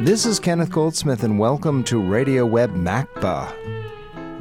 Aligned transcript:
This 0.00 0.26
is 0.26 0.40
Kenneth 0.40 0.70
Goldsmith, 0.70 1.22
and 1.22 1.38
welcome 1.38 1.82
to 1.84 2.00
Radio 2.00 2.44
Web 2.44 2.74
MACBA. 2.74 3.54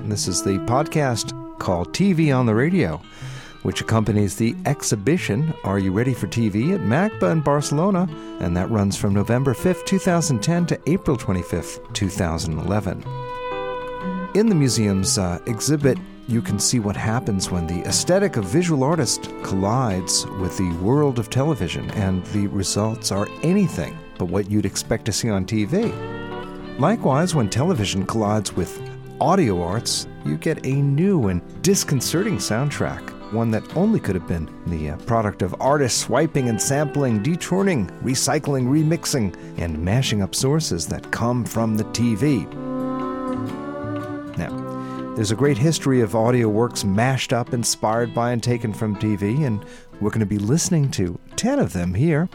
This 0.09 0.27
is 0.27 0.43
the 0.43 0.57
podcast 0.59 1.59
called 1.59 1.93
TV 1.93 2.35
on 2.35 2.45
the 2.45 2.55
Radio, 2.55 3.01
which 3.63 3.79
accompanies 3.79 4.35
the 4.35 4.55
exhibition 4.65 5.53
Are 5.63 5.79
You 5.79 5.93
Ready 5.93 6.13
for 6.13 6.27
TV 6.27 6.73
at 6.73 6.81
MACBA 6.81 7.31
in 7.31 7.41
Barcelona, 7.41 8.09
and 8.41 8.57
that 8.57 8.69
runs 8.69 8.97
from 8.97 9.13
November 9.13 9.53
5th, 9.53 9.85
2010 9.85 10.65
to 10.65 10.79
April 10.87 11.15
25th, 11.15 11.93
2011. 11.93 13.26
In 14.33 14.47
the 14.49 14.55
museum's 14.55 15.17
uh, 15.17 15.39
exhibit, 15.45 15.97
you 16.27 16.41
can 16.41 16.59
see 16.59 16.79
what 16.79 16.97
happens 16.97 17.49
when 17.49 17.65
the 17.65 17.81
aesthetic 17.87 18.35
of 18.35 18.43
visual 18.43 18.83
artists 18.83 19.29
collides 19.41 20.25
with 20.41 20.57
the 20.57 20.69
world 20.83 21.17
of 21.17 21.29
television, 21.29 21.89
and 21.91 22.25
the 22.27 22.47
results 22.47 23.11
are 23.11 23.29
anything 23.41 23.97
but 24.19 24.25
what 24.25 24.51
you'd 24.51 24.65
expect 24.65 25.05
to 25.05 25.13
see 25.13 25.29
on 25.29 25.45
TV. 25.45 25.93
Likewise, 26.77 27.33
when 27.33 27.49
television 27.49 28.05
collides 28.05 28.53
with 28.53 28.81
audio 29.21 29.63
arts, 29.63 30.07
you 30.25 30.37
get 30.37 30.63
a 30.65 30.73
new 30.73 31.29
and 31.29 31.41
disconcerting 31.63 32.37
soundtrack, 32.37 33.31
one 33.31 33.49
that 33.51 33.77
only 33.77 33.99
could 33.99 34.15
have 34.15 34.27
been 34.27 34.49
the 34.67 34.89
uh, 34.89 34.97
product 34.97 35.41
of 35.41 35.55
artists 35.61 36.01
swiping 36.01 36.49
and 36.49 36.61
sampling, 36.61 37.23
deturning, 37.23 37.87
recycling, 38.03 38.67
remixing, 38.67 39.35
and 39.57 39.79
mashing 39.79 40.21
up 40.21 40.35
sources 40.35 40.85
that 40.85 41.11
come 41.11 41.45
from 41.45 41.77
the 41.77 41.85
TV. 41.85 42.66
There's 45.17 45.31
a 45.31 45.35
great 45.35 45.57
history 45.57 46.01
of 46.01 46.15
audio 46.15 46.47
works 46.47 46.83
mashed 46.83 47.33
up, 47.33 47.51
inspired 47.51 48.13
by, 48.13 48.33
and 48.33 48.43
taken 48.43 48.71
from 48.71 48.95
TV, 48.95 49.47
and 49.47 49.65
we're 49.99 50.11
going 50.11 50.19
to 50.19 50.27
be 50.27 50.37
listening 50.37 50.91
to 50.91 51.19
10 51.37 51.57
of 51.57 51.73
them 51.73 51.95
here. 51.95 52.29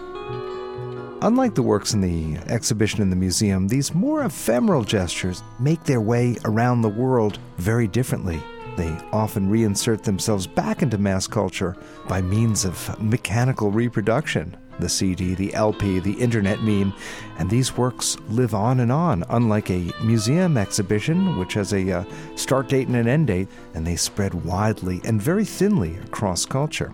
Unlike 1.23 1.55
the 1.55 1.63
works 1.63 1.95
in 1.95 2.01
the 2.01 2.39
exhibition 2.53 3.01
in 3.01 3.09
the 3.09 3.15
museum, 3.15 3.69
these 3.69 3.95
more 3.95 4.25
ephemeral 4.25 4.83
gestures 4.83 5.45
make 5.61 5.85
their 5.85 6.01
way 6.01 6.37
around 6.45 6.83
the 6.83 6.89
world 6.89 7.39
very 7.57 7.87
differently. 7.87 8.43
They 8.77 8.91
often 9.13 9.49
reinsert 9.49 10.03
themselves 10.03 10.49
back 10.49 10.83
into 10.83 10.99
mass 10.99 11.29
culture 11.29 11.77
by 12.09 12.21
means 12.21 12.65
of 12.65 13.01
mechanical 13.01 13.71
reproduction. 13.71 14.57
The 14.79 14.89
CD, 14.89 15.35
the 15.35 15.55
LP, 15.55 16.01
the 16.01 16.15
internet 16.15 16.61
meme, 16.63 16.93
and 17.39 17.49
these 17.49 17.77
works 17.77 18.17
live 18.29 18.55
on 18.55 18.81
and 18.81 18.91
on, 18.91 19.25
unlike 19.29 19.71
a 19.71 19.93
museum 20.03 20.57
exhibition, 20.57 21.39
which 21.39 21.55
has 21.55 21.73
a 21.73 21.91
uh, 21.91 22.05
start 22.37 22.69
date 22.69 22.89
and 22.89 22.97
an 22.97 23.09
end 23.09 23.27
date, 23.27 23.49
and 23.75 23.87
they 23.87 23.97
spread 23.97 24.35
widely 24.35 25.01
and 25.05 25.21
very 25.21 25.45
thinly 25.45 25.97
across 25.97 26.45
culture. 26.47 26.93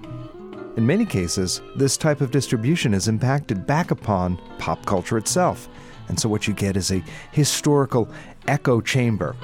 In 0.77 0.87
many 0.87 1.05
cases, 1.05 1.61
this 1.75 1.97
type 1.97 2.21
of 2.21 2.31
distribution 2.31 2.95
is 2.95 3.09
impacted 3.09 3.67
back 3.67 3.91
upon 3.91 4.41
pop 4.59 4.87
culture 4.87 5.19
itself. 5.19 5.69
And 6.09 6.19
so 6.19 6.29
what 6.29 6.47
you 6.47 6.55
get 6.55 6.77
is 6.77 6.93
a 6.93 7.03
historical 7.33 8.09
echo 8.47 8.81
chamber. 8.81 9.34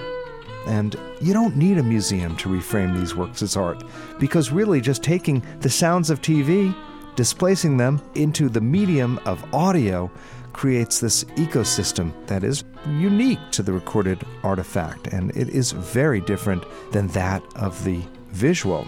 And 0.67 0.97
you 1.21 1.33
don't 1.33 1.57
need 1.57 1.79
a 1.79 1.83
museum 1.83 2.37
to 2.37 2.49
reframe 2.49 2.99
these 2.99 3.17
works 3.17 3.43
as 3.43 3.57
art, 3.57 3.83
because 4.21 4.53
really 4.53 4.81
just 4.81 5.03
taking 5.03 5.43
the 5.59 5.69
sounds 5.69 6.09
of 6.09 6.23
TV, 6.23 6.73
displacing 7.17 7.77
them 7.77 8.01
into 8.15 8.49
the 8.49 8.61
medium 8.61 9.19
of 9.25 9.45
audio, 9.55 10.11
creates 10.53 11.01
this 11.01 11.25
ecosystem 11.35 12.13
that 12.27 12.45
is 12.45 12.65
unique 12.87 13.41
to 13.51 13.63
the 13.63 13.73
recorded 13.73 14.25
artifact, 14.43 15.09
and 15.09 15.37
it 15.37 15.49
is 15.49 15.73
very 15.73 16.21
different 16.21 16.65
than 16.93 17.09
that 17.09 17.43
of 17.57 17.83
the 17.85 18.01
visual. 18.31 18.87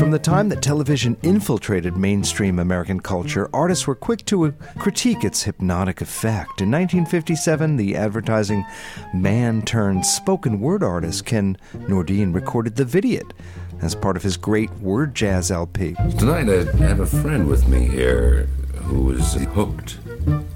From 0.00 0.12
the 0.12 0.18
time 0.18 0.48
that 0.48 0.62
television 0.62 1.14
infiltrated 1.22 1.94
mainstream 1.94 2.58
American 2.58 3.00
culture, 3.00 3.50
artists 3.52 3.86
were 3.86 3.94
quick 3.94 4.24
to 4.24 4.50
critique 4.78 5.24
its 5.24 5.42
hypnotic 5.42 6.00
effect. 6.00 6.62
In 6.62 6.70
1957, 6.70 7.76
the 7.76 7.96
advertising 7.96 8.64
man 9.12 9.60
turned 9.60 10.06
spoken 10.06 10.58
word 10.58 10.82
artist 10.82 11.26
Ken 11.26 11.58
Nordine 11.80 12.34
recorded 12.34 12.76
The 12.76 12.86
Vidiot 12.86 13.34
as 13.82 13.94
part 13.94 14.16
of 14.16 14.22
his 14.22 14.38
great 14.38 14.72
word 14.78 15.14
jazz 15.14 15.50
LP. 15.50 15.92
Tonight, 16.18 16.48
I 16.48 16.64
have 16.78 17.00
a 17.00 17.06
friend 17.06 17.46
with 17.46 17.68
me 17.68 17.84
here 17.84 18.44
who 18.76 19.10
is 19.10 19.34
hooked 19.34 19.98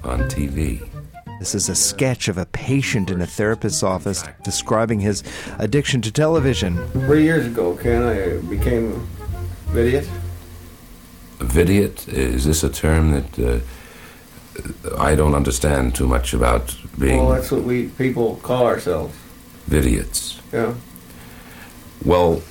on 0.03 0.21
TV. 0.21 0.89
This 1.37 1.53
is 1.53 1.69
a 1.69 1.75
sketch 1.75 2.29
of 2.29 2.39
a 2.39 2.47
patient 2.47 3.11
in 3.11 3.21
a 3.21 3.27
therapist's 3.27 3.83
office 3.83 4.23
describing 4.43 5.01
his 5.01 5.21
addiction 5.59 6.01
to 6.01 6.11
television. 6.11 6.83
Three 6.93 7.23
years 7.23 7.45
ago, 7.45 7.75
Ken, 7.75 8.01
I 8.01 8.37
became 8.49 9.07
Vidiot? 9.75 10.09
Vidiot? 11.39 12.07
Is 12.07 12.45
this 12.45 12.63
a 12.63 12.69
term 12.69 13.11
that 13.11 13.39
uh, 13.39 13.59
I 14.97 15.15
don't 15.15 15.35
understand 15.35 15.95
too 15.95 16.07
much 16.07 16.33
about 16.33 16.75
being. 16.97 17.19
Well, 17.19 17.29
that's 17.29 17.51
what 17.51 17.63
we 17.63 17.89
people 17.89 18.37
call 18.37 18.65
ourselves. 18.65 19.15
Vidiots. 19.69 20.39
Yeah. 20.53 20.73
Well, 22.03 22.41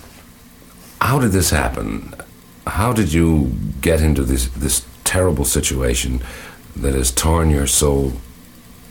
how 1.00 1.18
did 1.18 1.32
this 1.32 1.50
happen? 1.50 2.14
How 2.66 2.92
did 2.92 3.12
you 3.12 3.52
get 3.80 4.00
into 4.00 4.22
this 4.22 4.48
this 4.48 4.84
terrible 5.04 5.44
situation 5.44 6.20
that 6.76 6.94
has 6.94 7.10
torn 7.10 7.50
your 7.50 7.66
soul 7.66 8.12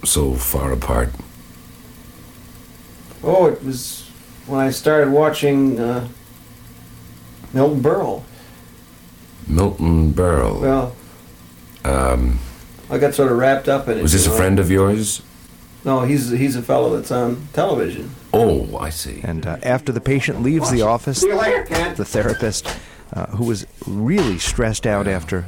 so 0.04 0.34
far 0.34 0.72
apart? 0.72 1.10
Oh, 3.24 3.48
it 3.48 3.64
was 3.64 4.10
when 4.48 4.60
I 4.60 4.72
started 4.72 5.12
watching 5.12 5.80
uh, 5.80 6.08
Milton 7.54 7.82
Berle. 7.82 8.24
Milton 9.48 10.14
Berle. 10.14 10.62
Well, 10.62 10.96
Um, 11.86 12.40
I 12.90 12.98
got 12.98 13.14
sort 13.14 13.32
of 13.32 13.38
wrapped 13.38 13.68
up 13.68 13.88
in 13.90 13.98
it. 13.98 14.02
was 14.02 14.14
this 14.14 14.26
a 14.26 14.30
know. 14.30 14.38
friend 14.38 14.60
of 14.60 14.72
yours? 14.72 15.22
No, 15.86 16.02
he's 16.02 16.30
he's 16.30 16.56
a 16.56 16.62
fellow 16.62 16.96
that's 16.96 17.12
on 17.12 17.48
television. 17.52 18.10
Oh, 18.34 18.78
I 18.78 18.90
see. 18.90 19.20
And 19.24 19.46
uh, 19.46 19.58
after 19.64 19.92
the 19.92 20.00
patient 20.00 20.42
leaves 20.42 20.72
the 20.72 20.82
office, 20.82 21.20
See 21.22 21.28
you 21.28 21.36
later, 21.36 21.64
Ken. 21.64 21.94
the 21.96 22.06
therapist, 22.06 22.68
uh, 23.14 23.26
who 23.28 23.44
was 23.46 23.68
really 23.86 24.40
stressed 24.40 24.88
out 24.88 25.08
after 25.08 25.46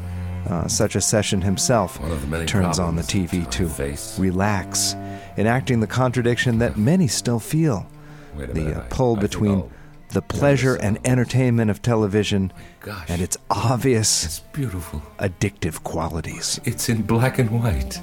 uh, 0.50 0.68
such 0.68 0.96
a 0.98 1.02
session 1.02 1.42
himself, 1.42 2.00
One 2.02 2.12
of 2.12 2.20
the 2.22 2.28
many 2.28 2.46
turns 2.46 2.80
on 2.80 2.98
the 2.98 3.02
TV 3.02 3.50
to 3.52 3.70
face. 3.70 4.20
relax, 4.20 4.94
enacting 5.38 5.80
the 5.80 5.88
contradiction 5.88 6.60
that 6.60 6.76
many 6.78 7.08
still 7.08 7.40
feel 7.40 7.88
Wait 8.36 8.50
a 8.50 8.54
the 8.54 8.60
minute, 8.62 8.78
uh, 8.78 8.82
pull 8.90 9.12
I 9.16 9.20
think 9.22 9.32
between 9.32 9.52
I'll- 9.56 9.72
the 10.10 10.22
pleasure 10.22 10.76
and 10.76 10.98
entertainment 11.06 11.70
of 11.72 11.82
television 11.82 12.52
oh 12.56 12.60
Gosh. 12.82 13.10
and 13.10 13.22
its 13.22 13.38
obvious 13.50 14.24
It's 14.26 14.40
beautiful. 14.40 15.02
addictive 15.20 15.84
qualities. 15.84 16.60
It's 16.64 16.88
in 16.90 17.02
black 17.04 17.38
and 17.40 17.50
white. 17.62 18.00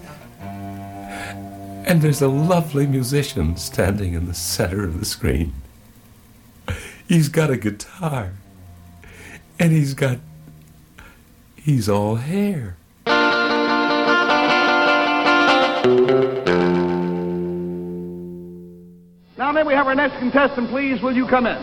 And 1.85 2.01
there's 2.01 2.23
a 2.23 2.29
lovely 2.29 2.87
musician 2.87 3.57
standing 3.57 4.15
in 4.15 4.27
the 4.27 4.35
center 4.35 4.85
of 4.85 5.01
the 5.01 5.05
screen. 5.05 5.53
He's 7.09 7.29
got 7.29 7.51
a 7.51 7.57
guitar. 7.57 8.33
And 9.59 9.73
he's 9.73 9.95
got. 9.95 10.19
He's 11.57 11.89
all 11.89 12.17
hair. 12.17 12.77
Now, 19.53 19.57
may 19.57 19.69
we 19.69 19.75
have 19.75 19.87
our 19.87 19.95
next 19.95 20.17
contestant, 20.17 20.71
please? 20.71 21.03
Will 21.03 21.15
you 21.15 21.27
come 21.27 21.45
in? 21.45 21.59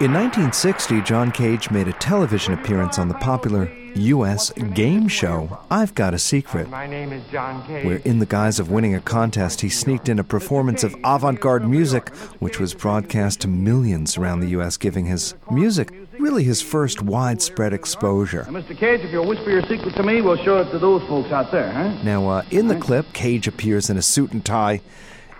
In 0.00 0.12
1960, 0.12 1.02
John 1.02 1.32
Cage 1.32 1.68
made 1.72 1.88
a 1.88 1.92
television 1.94 2.54
appearance 2.54 2.96
on 2.96 3.08
the 3.08 3.14
popular 3.14 3.72
U.S. 3.96 4.52
game 4.72 5.08
show 5.08 5.58
I've 5.68 5.96
Got 5.96 6.14
a 6.14 6.18
Secret. 6.20 6.70
My 6.70 6.86
name 6.86 7.12
is 7.12 7.24
John 7.32 7.66
Cage. 7.66 7.84
where, 7.84 7.96
in 8.04 8.20
the 8.20 8.26
guise 8.26 8.60
of 8.60 8.70
winning 8.70 8.94
a 8.94 9.00
contest, 9.00 9.62
he 9.62 9.68
sneaked 9.68 10.08
in 10.08 10.20
a 10.20 10.22
performance 10.22 10.84
of 10.84 10.94
avant 11.02 11.40
garde 11.40 11.68
music, 11.68 12.14
which 12.38 12.60
was 12.60 12.72
broadcast 12.72 13.40
to 13.40 13.48
millions 13.48 14.16
around 14.16 14.38
the 14.38 14.50
U.S., 14.50 14.76
giving 14.76 15.06
his 15.06 15.34
music 15.50 15.92
really 16.20 16.44
his 16.44 16.62
first 16.62 17.02
widespread 17.02 17.72
exposure. 17.72 18.46
Now, 18.48 18.60
Mr. 18.60 18.78
Cage, 18.78 19.00
if 19.00 19.10
you'll 19.10 19.26
whisper 19.26 19.50
your 19.50 19.62
secret 19.62 19.96
to 19.96 20.04
me, 20.04 20.20
we'll 20.20 20.36
show 20.44 20.58
it 20.58 20.70
to 20.70 20.78
those 20.78 21.02
folks 21.08 21.32
out 21.32 21.50
there, 21.50 21.72
huh? 21.72 22.00
Now, 22.04 22.28
uh, 22.28 22.44
in 22.52 22.68
the 22.68 22.76
clip, 22.76 23.12
Cage 23.12 23.48
appears 23.48 23.90
in 23.90 23.96
a 23.96 24.02
suit 24.02 24.30
and 24.30 24.44
tie, 24.44 24.82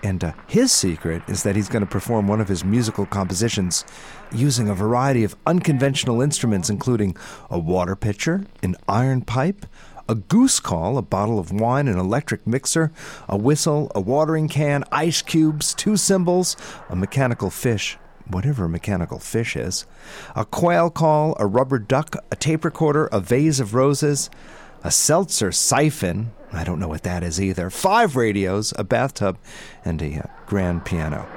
and 0.05 0.23
uh, 0.23 0.33
his 0.45 0.71
secret 0.71 1.23
is 1.27 1.41
that 1.41 1.55
he's 1.55 1.67
going 1.67 1.83
to 1.83 1.89
perform 1.89 2.27
one 2.27 2.39
of 2.39 2.47
his 2.47 2.63
musical 2.63 3.07
compositions 3.07 3.83
using 4.31 4.69
a 4.69 4.75
variety 4.75 5.23
of 5.23 5.35
unconventional 5.47 6.21
instruments, 6.21 6.69
including 6.69 7.17
a 7.49 7.57
water 7.57 7.95
pitcher, 7.95 8.45
an 8.61 8.75
iron 8.87 9.21
pipe, 9.21 9.65
a 10.07 10.13
goose 10.13 10.59
call, 10.59 10.99
a 10.99 11.01
bottle 11.01 11.39
of 11.39 11.51
wine, 11.51 11.87
an 11.87 11.97
electric 11.97 12.45
mixer, 12.45 12.91
a 13.27 13.35
whistle, 13.35 13.91
a 13.95 13.99
watering 13.99 14.47
can, 14.47 14.83
ice 14.91 15.23
cubes, 15.23 15.73
two 15.73 15.97
cymbals, 15.97 16.55
a 16.89 16.95
mechanical 16.95 17.49
fish, 17.49 17.97
whatever 18.27 18.65
a 18.65 18.69
mechanical 18.69 19.17
fish 19.17 19.55
is, 19.55 19.87
a 20.35 20.45
quail 20.45 20.91
call, 20.91 21.35
a 21.39 21.47
rubber 21.47 21.79
duck, 21.79 22.15
a 22.29 22.35
tape 22.35 22.63
recorder, 22.63 23.07
a 23.07 23.19
vase 23.19 23.59
of 23.59 23.73
roses, 23.73 24.29
a 24.83 24.91
seltzer 24.91 25.51
siphon, 25.51 26.31
I 26.51 26.63
don't 26.63 26.79
know 26.79 26.87
what 26.87 27.03
that 27.03 27.23
is 27.23 27.41
either. 27.41 27.69
Five 27.69 28.15
radios, 28.15 28.73
a 28.77 28.83
bathtub, 28.83 29.37
and 29.83 30.01
a 30.01 30.19
uh, 30.19 30.23
grand 30.45 30.85
piano. 30.85 31.27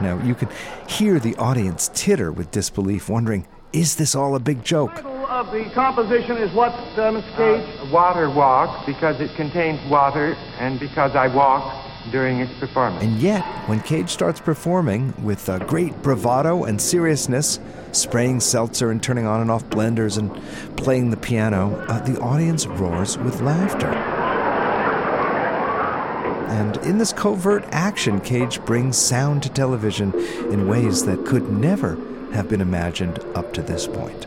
Now, 0.00 0.20
you 0.22 0.34
can 0.34 0.50
hear 0.86 1.18
the 1.18 1.34
audience 1.36 1.90
titter 1.94 2.30
with 2.30 2.50
disbelief, 2.50 3.08
wondering, 3.08 3.46
is 3.72 3.96
this 3.96 4.14
all 4.14 4.34
a 4.34 4.40
big 4.40 4.62
joke? 4.62 5.02
title 5.26 5.26
of 5.26 5.52
the 5.52 5.70
composition 5.74 6.36
is 6.36 6.54
what, 6.54 6.72
uh, 6.72 7.10
Mr. 7.10 7.36
Cage? 7.36 7.80
Uh, 7.80 7.92
water 7.92 8.30
Walk 8.30 8.86
because 8.86 9.20
it 9.20 9.34
contains 9.36 9.80
water 9.90 10.34
and 10.58 10.78
because 10.78 11.14
I 11.14 11.28
walk 11.28 11.85
during 12.10 12.40
its 12.40 12.52
performance. 12.58 13.04
And 13.04 13.18
yet, 13.18 13.42
when 13.68 13.80
Cage 13.80 14.10
starts 14.10 14.40
performing 14.40 15.14
with 15.22 15.48
uh, 15.48 15.58
great 15.60 16.02
bravado 16.02 16.64
and 16.64 16.80
seriousness, 16.80 17.58
spraying 17.92 18.40
seltzer 18.40 18.90
and 18.90 19.02
turning 19.02 19.26
on 19.26 19.40
and 19.40 19.50
off 19.50 19.64
blenders 19.66 20.18
and 20.18 20.30
playing 20.76 21.10
the 21.10 21.16
piano, 21.16 21.76
uh, 21.88 22.00
the 22.00 22.18
audience 22.20 22.66
roars 22.66 23.18
with 23.18 23.40
laughter. 23.40 23.88
And 26.48 26.76
in 26.78 26.98
this 26.98 27.12
covert 27.12 27.64
action, 27.70 28.20
Cage 28.20 28.64
brings 28.64 28.96
sound 28.96 29.42
to 29.42 29.48
television 29.48 30.14
in 30.50 30.68
ways 30.68 31.04
that 31.04 31.26
could 31.26 31.50
never 31.50 31.96
have 32.32 32.48
been 32.48 32.60
imagined 32.60 33.18
up 33.34 33.52
to 33.54 33.62
this 33.62 33.86
point. 33.86 34.26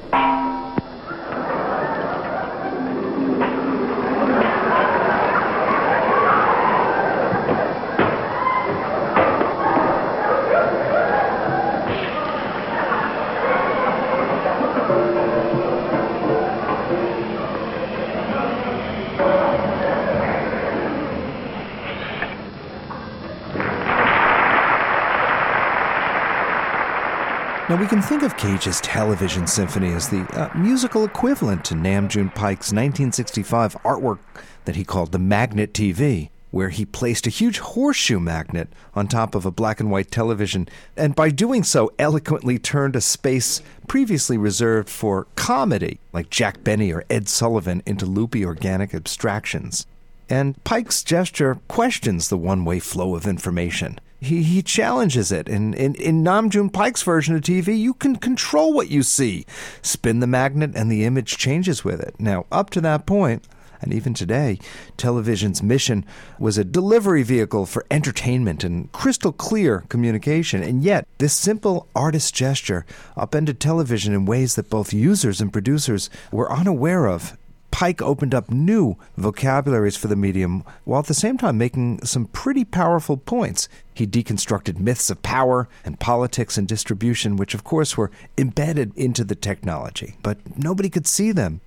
Now, 27.70 27.80
we 27.80 27.86
can 27.86 28.02
think 28.02 28.24
of 28.24 28.36
Cage's 28.36 28.82
television 28.82 29.46
symphony 29.46 29.94
as 29.94 30.10
the 30.10 30.22
uh, 30.34 30.50
musical 30.58 31.06
equivalent 31.06 31.64
to 31.66 31.76
Nam 31.76 32.10
June 32.10 32.32
Paik's 32.32 32.74
1965 32.74 33.76
artwork 33.84 34.18
that 34.66 34.76
he 34.76 34.84
called 34.84 35.12
the 35.12 35.20
Magnet 35.20 35.72
TV, 35.72 36.32
where 36.50 36.70
he 36.70 36.84
placed 36.84 37.28
a 37.28 37.30
huge 37.30 37.60
horseshoe 37.60 38.20
magnet 38.20 38.70
on 38.96 39.08
top 39.08 39.36
of 39.36 39.46
a 39.46 39.52
black 39.52 39.80
and 39.80 39.92
white 39.92 40.10
television, 40.10 40.68
and 40.98 41.14
by 41.14 41.30
doing 41.30 41.62
so, 41.64 41.92
eloquently 42.00 42.58
turned 42.58 42.96
a 42.96 43.02
space 43.02 43.62
previously 43.88 44.36
reserved 44.36 44.90
for 44.90 45.28
comedy, 45.36 46.00
like 46.12 46.32
Jack 46.32 46.64
Benny 46.64 46.92
or 46.92 47.06
Ed 47.08 47.30
Sullivan, 47.30 47.84
into 47.86 48.08
loopy 48.08 48.44
organic 48.44 48.96
abstractions. 48.96 49.86
And 50.28 50.56
Paik's 50.64 51.04
gesture 51.04 51.60
questions 51.68 52.30
the 52.30 52.38
one 52.38 52.66
way 52.66 52.80
flow 52.80 53.14
of 53.14 53.28
information. 53.28 54.00
He, 54.20 54.44
he 54.44 54.62
challenges 54.62 55.32
it. 55.32 55.48
In, 55.48 55.74
in, 55.74 55.96
in 55.96 56.24
Nam 56.24 56.50
June 56.50 56.70
Paik's 56.70 57.04
version 57.04 57.36
of 57.36 57.42
TV, 57.42 57.78
you 57.78 57.94
can 57.94 58.18
control 58.18 58.74
what 58.74 58.90
you 58.90 59.02
see. 59.02 59.46
Spin 59.82 60.20
the 60.20 60.28
magnet 60.28 60.72
and 60.76 60.92
the 60.92 61.06
image 61.06 61.38
changes 61.38 61.86
with 61.86 62.02
it. 62.02 62.16
Now, 62.20 62.46
up 62.52 62.70
to 62.72 62.82
that 62.82 63.06
point, 63.06 63.46
and 63.82 63.94
even 63.94 64.14
today, 64.14 64.60
television's 64.98 65.64
mission 65.64 66.06
was 66.38 66.58
a 66.58 66.66
delivery 66.66 67.24
vehicle 67.24 67.66
for 67.66 67.86
entertainment 67.90 68.64
and 68.64 68.92
crystal 68.92 69.32
clear 69.32 69.86
communication. 69.88 70.62
And 70.62 70.84
yet, 70.84 71.08
this 71.18 71.34
simple 71.34 71.88
artist 71.96 72.36
gesture 72.36 72.86
upended 73.16 73.60
television 73.60 74.14
in 74.14 74.26
ways 74.26 74.56
that 74.56 74.70
both 74.70 74.92
users 74.92 75.40
and 75.40 75.54
producers 75.54 76.10
were 76.32 76.52
unaware 76.52 77.08
of 77.08 77.38
Paik 77.72 78.02
opened 78.02 78.34
up 78.34 78.52
new 78.52 78.98
vocabularies 79.18 79.96
for 79.96 80.08
the 80.08 80.16
medium 80.16 80.64
while 80.86 81.00
at 81.00 81.06
the 81.06 81.14
same 81.14 81.38
time 81.38 81.58
making 81.58 82.04
some 82.06 82.26
pretty 82.26 82.66
powerful 82.66 83.18
points. 83.18 83.70
He 83.94 84.08
deconstructed 84.08 84.80
myths 84.80 85.10
of 85.10 85.22
power 85.22 85.70
and 85.86 86.00
politics 86.00 86.58
and 86.58 86.68
distribution, 86.68 87.36
which 87.36 87.54
of 87.54 87.64
course 87.64 87.98
were 87.98 88.12
embedded 88.38 88.92
into 88.98 89.24
the 89.24 89.36
technology, 89.36 90.16
but 90.24 90.40
nobody 90.58 90.90
could 90.90 91.08
see 91.08 91.32
them. 91.32 91.62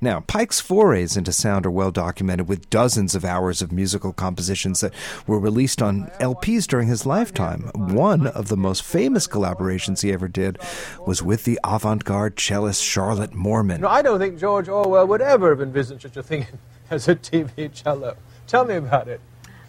Now, 0.00 0.20
Paik's 0.20 0.60
forays 0.60 1.16
into 1.16 1.32
sound 1.32 1.64
are 1.66 1.70
well 1.70 1.90
documented 1.90 2.48
with 2.48 2.68
dozens 2.68 3.14
of 3.14 3.24
hours 3.24 3.62
of 3.62 3.72
musical 3.72 4.12
compositions 4.12 4.80
that 4.80 4.92
were 5.26 5.38
released 5.38 5.80
on 5.80 6.10
LPs 6.20 6.66
during 6.66 6.88
his 6.88 7.06
lifetime. 7.06 7.70
One 7.74 8.26
of 8.26 8.48
the 8.48 8.56
most 8.56 8.82
famous 8.82 9.26
collaborations 9.26 10.02
he 10.02 10.12
ever 10.12 10.28
did 10.28 10.58
was 11.06 11.22
with 11.22 11.44
the 11.44 11.58
avant 11.64 12.04
garde 12.04 12.36
cellist 12.36 12.82
Charlotte 12.82 13.32
Moorman. 13.32 13.80
No, 13.80 13.88
I 13.88 14.02
don't 14.02 14.18
think 14.18 14.38
George 14.38 14.68
Orwell 14.68 15.06
would 15.06 15.22
ever 15.22 15.50
have 15.50 15.60
envisioned 15.60 16.02
such 16.02 16.16
a 16.16 16.22
thing 16.22 16.46
as 16.90 17.08
a 17.08 17.16
TV 17.16 17.72
cello. 17.72 18.16
Tell 18.46 18.64
me 18.64 18.74
about 18.74 19.08
it. 19.08 19.20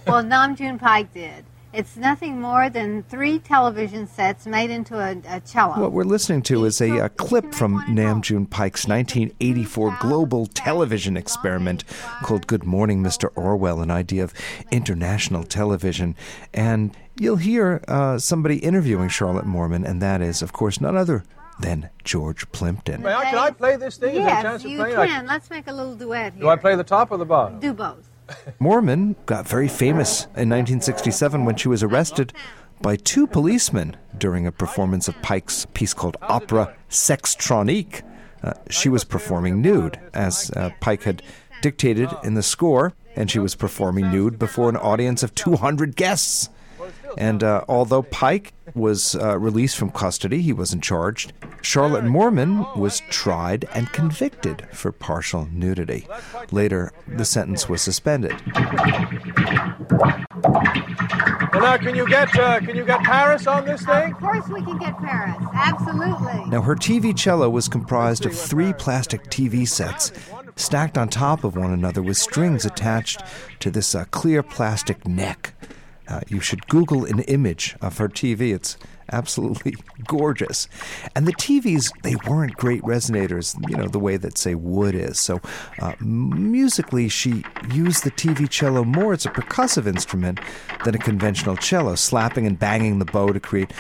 Well, 0.06 0.22
Nam 0.22 0.56
June 0.56 0.78
Paik 0.78 1.14
did. 1.14 1.46
It's 1.76 1.98
nothing 1.98 2.40
more 2.40 2.70
than 2.70 3.04
three 3.04 3.38
television 3.38 4.08
sets 4.08 4.46
made 4.46 4.70
into 4.70 4.98
a, 4.98 5.18
a 5.28 5.42
cello. 5.42 5.78
What 5.78 5.92
we're 5.92 6.06
listening 6.06 6.42
to 6.44 6.64
is 6.64 6.80
a, 6.80 7.00
a, 7.00 7.10
clip 7.10 7.54
from 7.54 7.84
Nam 7.90 8.22
June 8.22 8.46
Paik's 8.46 8.88
1984 8.88 9.98
global 10.00 10.46
television 10.46 11.18
experiment 11.18 11.84
called 12.24 12.48
Good 12.48 12.64
Morning, 12.64 13.04
Mr. 13.04 13.30
Orwell, 13.36 13.82
an 13.82 13.92
idea 13.92 14.24
of 14.24 14.34
international 14.72 15.44
television. 15.44 16.16
And 16.54 16.96
you'll 17.20 17.36
hear 17.36 17.84
uh, 17.90 18.20
somebody 18.20 18.60
interviewing 18.60 19.10
Charlotte 19.10 19.46
Moorman, 19.46 19.86
and 19.86 20.02
that 20.02 20.22
is, 20.22 20.42
of 20.42 20.54
course, 20.54 20.80
none 20.80 20.96
other 20.96 21.26
than 21.60 21.90
George 22.06 22.50
Plimpton. 22.54 23.02
May 23.02 23.14
I, 23.14 23.26
can 23.26 23.38
I 23.38 23.52
play 23.52 23.76
this 23.76 23.98
thing? 23.98 24.16
Yes, 24.16 24.64
you 24.64 24.78
can. 24.78 25.26
Let's 25.26 25.50
make 25.50 25.68
a 25.68 25.74
little 25.74 25.96
duet 25.96 26.34
here. 26.34 26.42
Do 26.44 26.50
I 26.50 26.56
play 26.56 26.76
the 26.76 26.86
top 26.86 27.12
or 27.12 27.18
the 27.18 27.26
bottom? 27.26 27.60
Do 27.60 27.74
both. 27.74 28.10
Moorman 28.60 29.16
got 29.26 29.48
very 29.48 29.68
famous 29.68 30.24
in 30.36 30.50
1967 30.50 31.46
when 31.46 31.56
she 31.56 31.68
was 31.68 31.84
arrested 31.84 32.34
by 32.82 32.96
two 32.96 33.28
policemen 33.28 33.96
during 34.18 34.46
a 34.46 34.52
performance 34.52 35.08
of 35.08 35.16
Paik's 35.22 35.66
piece 35.74 35.94
called 35.94 36.18
Opera 36.22 36.76
Sextronique. 36.90 38.02
Uh, 38.44 38.54
she 38.70 38.90
was 38.90 39.04
performing 39.04 39.62
nude, 39.62 40.00
as 40.14 40.52
uh, 40.56 40.70
Paik 40.82 41.04
had 41.04 41.24
dictated 41.62 42.10
in 42.24 42.36
the 42.36 42.44
score, 42.44 42.94
and 43.16 43.32
she 43.32 43.40
was 43.40 43.56
performing 43.56 44.12
nude 44.12 44.38
before 44.38 44.70
an 44.70 44.78
audience 44.78 45.24
of 45.24 45.34
200 45.36 45.96
guests. 45.96 46.50
And 47.18 47.44
uh, 47.44 47.64
although 47.68 48.04
Paik 48.04 48.52
was 48.74 49.16
uh, 49.16 49.38
released 49.38 49.78
from 49.78 49.92
custody, 49.92 50.42
he 50.42 50.54
wasn't 50.54 50.84
charged. 50.84 51.34
Charlotte 51.62 52.04
Moorman 52.04 52.76
was 52.78 53.02
tried 53.10 53.66
and 53.74 53.92
convicted 53.92 54.68
for 54.72 54.92
partial 54.92 55.48
nudity. 55.52 56.08
Later, 56.52 56.92
the 57.08 57.26
sentence 57.26 57.70
was 57.70 57.82
suspended. 57.82 58.36
Well, 61.56 61.64
now, 61.64 61.78
can 61.78 61.96
you 61.96 62.08
get 62.08 62.38
uh, 62.38 62.60
can 62.60 62.76
you 62.76 62.86
get 62.86 63.02
Paris 63.04 63.48
on 63.48 63.66
this 63.66 63.84
thing? 63.86 64.12
Of 64.12 64.20
course, 64.20 64.48
we 64.50 64.62
can 64.62 64.78
get 64.78 64.98
Paris. 64.98 65.38
Absolutely. 65.54 66.46
Now, 66.50 66.62
her 66.62 66.76
TV 66.76 67.18
cello 67.18 67.50
was 67.50 67.70
comprised 67.70 68.26
of 68.26 68.38
three 68.38 68.74
plastic 68.74 69.24
TV 69.30 69.68
sets 69.68 70.12
stacked 70.58 70.98
on 70.98 71.10
top 71.10 71.44
of 71.44 71.56
one 71.56 71.72
another 71.72 72.02
with 72.02 72.18
strings 72.18 72.66
attached 72.66 73.22
to 73.60 73.72
this 73.72 73.96
uh, 73.96 74.06
clear 74.12 74.44
plastic 74.44 75.08
neck. 75.08 75.55
Uh, 76.08 76.22
you 76.28 76.40
should 76.40 76.68
Google 76.68 77.06
an 77.06 77.20
image 77.22 77.76
of 77.82 77.98
her 77.98 78.08
TV. 78.08 78.54
It's 78.54 78.78
absolutely 79.12 79.76
gorgeous. 80.08 80.68
And 81.16 81.28
the 81.28 81.34
TVs, 81.34 81.92
they 82.04 82.16
weren't 82.28 82.56
great 82.56 82.82
resonators, 82.84 83.56
you 83.70 83.78
know, 83.78 83.88
the 83.88 84.00
way 84.00 84.18
that, 84.18 84.38
say, 84.38 84.56
wood 84.56 84.96
is. 84.96 85.20
So 85.20 85.42
uh, 85.80 85.94
musically, 86.00 87.10
she 87.10 87.44
used 87.72 88.04
the 88.04 88.12
TV 88.12 88.50
cello 88.50 88.84
more 88.84 89.14
as 89.14 89.26
a 89.26 89.30
percussive 89.30 89.88
instrument 89.88 90.40
than 90.84 90.96
a 90.96 91.00
conventional 91.00 91.56
cello, 91.58 91.96
slapping 91.96 92.46
and 92.46 92.58
banging 92.58 93.00
the 93.00 93.06
bow 93.06 93.32
to 93.32 93.40
create 93.40 93.72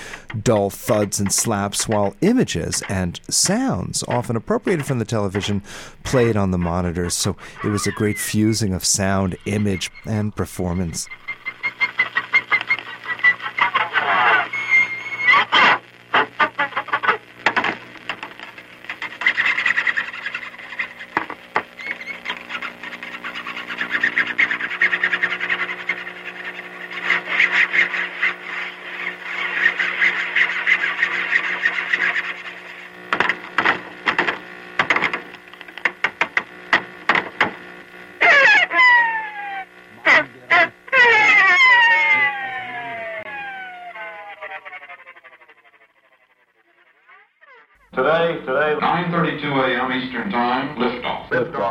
dull 0.41 0.69
thuds 0.69 1.19
and 1.19 1.31
slaps, 1.31 1.87
while 1.87 2.15
images 2.21 2.83
and 2.89 3.19
sounds, 3.29 4.03
often 4.07 4.35
appropriated 4.35 4.85
from 4.85 4.99
the 4.99 5.05
television, 5.05 5.61
played 6.03 6.35
on 6.35 6.51
the 6.51 6.57
monitors. 6.57 7.13
So 7.13 7.35
it 7.63 7.67
was 7.67 7.87
a 7.87 7.91
great 7.91 8.17
fusing 8.17 8.73
of 8.73 8.85
sound, 8.85 9.37
image, 9.45 9.91
and 10.05 10.35
performance. 10.35 11.07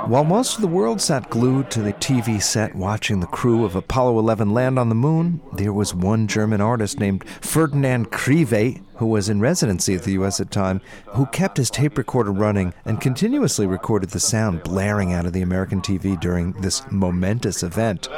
While 0.07 0.25
most 0.25 0.57
of 0.57 0.61
the 0.61 0.69
world 0.69 1.01
sat 1.01 1.31
glued 1.31 1.71
to 1.71 1.81
the 1.81 1.95
TV 1.95 2.43
set 2.43 2.75
watching 2.75 3.21
the 3.21 3.27
crew 3.27 3.65
of 3.65 3.75
Apollo 3.75 4.19
11 4.19 4.51
land 4.51 4.79
on 4.79 4.91
the 4.91 4.95
moon, 4.95 5.41
there 5.55 5.73
was 5.73 5.95
one 5.95 6.29
German 6.29 6.61
artist 6.61 7.01
named 7.01 7.27
Ferdinand 7.41 8.11
Kriwet, 8.11 8.83
who 8.97 9.07
was 9.07 9.31
in 9.31 9.41
residency 9.41 9.95
at 9.95 10.03
the 10.03 10.13
U.S. 10.13 10.41
at 10.41 10.51
the 10.51 10.55
time, 10.55 10.83
who 11.07 11.25
kept 11.27 11.57
his 11.57 11.71
tape 11.71 11.97
recorder 11.97 12.33
running 12.33 12.75
and 12.85 13.01
continuously 13.01 13.67
recorded 13.67 14.11
the 14.11 14.21
sound 14.21 14.63
blaring 14.63 15.15
out 15.15 15.25
of 15.25 15.33
the 15.33 15.43
American 15.43 15.81
TV 15.81 16.21
during 16.21 16.53
this 16.61 16.83
momentous 16.91 17.63
event. 17.63 18.09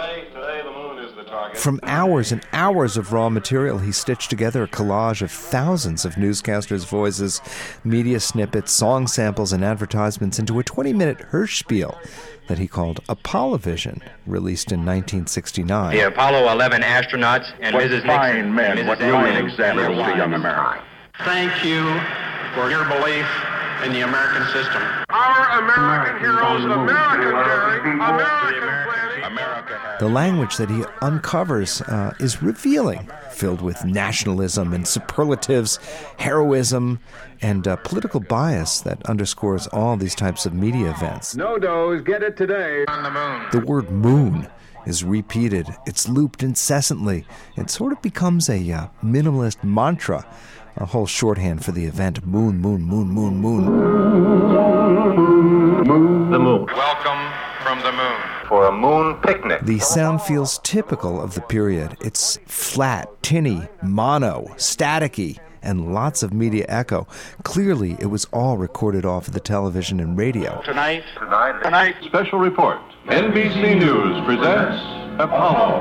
From 1.55 1.81
hours 1.83 2.33
and 2.33 2.45
hours 2.53 2.97
of 2.97 3.13
raw 3.13 3.29
material, 3.29 3.79
he 3.79 3.93
stitched 3.93 4.31
together 4.31 4.65
a 4.65 4.69
collage 4.69 5.23
of 5.23 5.31
thousands 5.31 6.05
of 6.05 6.15
newscasters' 6.15 6.87
voices, 6.87 7.41
media 7.85 8.21
snippets, 8.21 8.73
song 8.73 9.07
samples, 9.07 9.53
and 9.53 9.65
advertisements 9.65 10.39
into 10.39 10.59
a 10.59 10.65
20 10.65 10.93
minute 10.93 11.19
Hörspiel 11.31 11.99
that 12.47 12.59
he 12.59 12.69
called 12.69 13.03
Apollovision, 13.09 14.03
released 14.27 14.71
in 14.71 14.81
1969. 14.81 15.97
The 15.97 16.07
Apollo 16.07 16.51
11 16.53 16.83
astronauts 16.83 17.53
and 17.61 17.75
what 17.75 17.85
Mrs. 17.85 18.07
fine 18.07 18.35
Nixon. 18.37 18.55
men, 18.55 18.79
and 18.79 18.89
what 18.89 18.99
Mrs. 18.99 19.11
brilliant 19.11 19.37
Ellen 19.37 19.47
examples 19.47 20.07
to 20.07 20.17
young. 20.17 20.35
America. 20.35 20.85
Thank 21.25 21.65
you 21.65 21.83
for 22.55 22.71
your 22.71 22.85
belief 22.85 23.27
in 23.85 23.93
the 23.93 24.01
American 24.03 24.45
system. 24.53 24.83
Our 25.11 25.63
American 25.63 26.21
heroes, 26.21 26.65
American 26.65 27.33
daring, 27.33 28.01
American 28.01 28.89
planning. 28.89 29.25
America 29.25 29.79
has 29.79 30.01
The 30.01 30.09
language 30.09 30.57
that 30.57 30.71
he 30.71 30.85
uncovers 31.03 31.83
uh, 31.83 32.15
is 32.21 32.43
revealing, 32.43 33.11
filled 33.31 33.61
with 33.61 33.85
nationalism 33.85 34.73
and 34.73 34.87
superlatives, 34.87 35.79
heroism, 36.19 37.01
and 37.43 37.67
uh, 37.69 37.77
political 37.77 38.21
bias 38.21 38.81
that 38.81 39.05
underscores 39.07 39.67
all 39.69 39.97
these 39.97 40.15
types 40.15 40.47
of 40.47 40.55
media 40.55 40.91
events. 40.91 41.37
No 41.37 41.59
dose, 41.59 42.03
get 42.03 42.23
it 42.23 42.37
today. 42.37 42.85
On 42.89 43.03
the 43.03 43.11
moon. 43.11 43.47
The 43.53 43.61
word 43.61 43.91
moon 43.91 44.49
is 44.87 45.03
repeated, 45.03 45.69
it's 45.85 46.09
looped 46.09 46.43
incessantly. 46.43 47.27
It 47.57 47.71
sort 47.71 47.93
of 47.93 48.01
becomes 48.01 48.49
a 48.49 48.71
uh, 48.71 48.87
minimalist 49.03 49.65
mantra, 49.65 50.25
a 50.77 50.85
whole 50.87 51.07
shorthand 51.07 51.65
for 51.65 51.73
the 51.73 51.85
event 51.85 52.25
moon, 52.27 52.59
moon, 52.61 52.83
moon, 52.83 53.09
moon, 53.09 53.37
moon. 53.37 53.65
The 56.31 56.39
moon. 56.39 56.67
Welcome 56.67 57.33
from 57.63 57.81
the 57.81 57.93
moon. 57.93 58.21
For 58.49 58.67
a 58.67 58.73
moon 58.73 59.17
picnic. 59.23 59.63
The 59.63 59.79
sound 59.81 60.23
feels 60.23 60.59
typical 60.59 61.21
of 61.21 61.35
the 61.35 61.41
period. 61.41 61.97
It's 62.01 62.39
flat, 62.47 63.09
tinny, 63.23 63.67
mono, 63.83 64.47
staticky, 64.57 65.39
and 65.63 65.93
lots 65.93 66.23
of 66.23 66.33
media 66.33 66.65
echo. 66.69 67.09
Clearly, 67.43 67.97
it 67.99 68.07
was 68.07 68.27
all 68.27 68.57
recorded 68.57 69.05
off 69.05 69.27
of 69.27 69.35
the 69.35 69.41
television 69.41 69.99
and 69.99 70.17
radio. 70.17 70.61
Tonight, 70.65 71.03
tonight. 71.19 71.61
tonight, 71.63 71.97
Special 72.05 72.39
report. 72.39 72.79
NBC 73.07 73.79
News 73.79 74.25
presents 74.27 74.81
Apollo, 75.21 75.81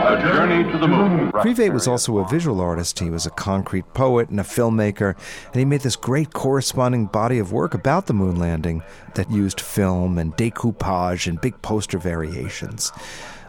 a 0.00 0.20
journey 0.20 0.70
to 0.72 0.78
the 0.78 0.88
moon. 0.88 1.30
Kriwet 1.32 1.72
was 1.72 1.86
also 1.86 2.18
a 2.18 2.28
visual 2.28 2.60
artist. 2.60 2.98
He 2.98 3.10
was 3.10 3.26
a 3.26 3.30
concrete 3.30 3.92
poet 3.94 4.28
and 4.30 4.40
a 4.40 4.44
filmmaker, 4.44 5.14
and 5.46 5.54
he 5.56 5.64
made 5.64 5.80
this 5.80 5.96
great 5.96 6.32
corresponding 6.32 7.06
body 7.06 7.38
of 7.38 7.52
work 7.52 7.74
about 7.74 8.06
the 8.06 8.14
moon 8.14 8.36
landing 8.36 8.82
that 9.14 9.30
used 9.30 9.60
film 9.60 10.18
and 10.18 10.36
decoupage 10.36 11.26
and 11.26 11.40
big 11.40 11.60
poster 11.62 11.98
variations. 11.98 12.92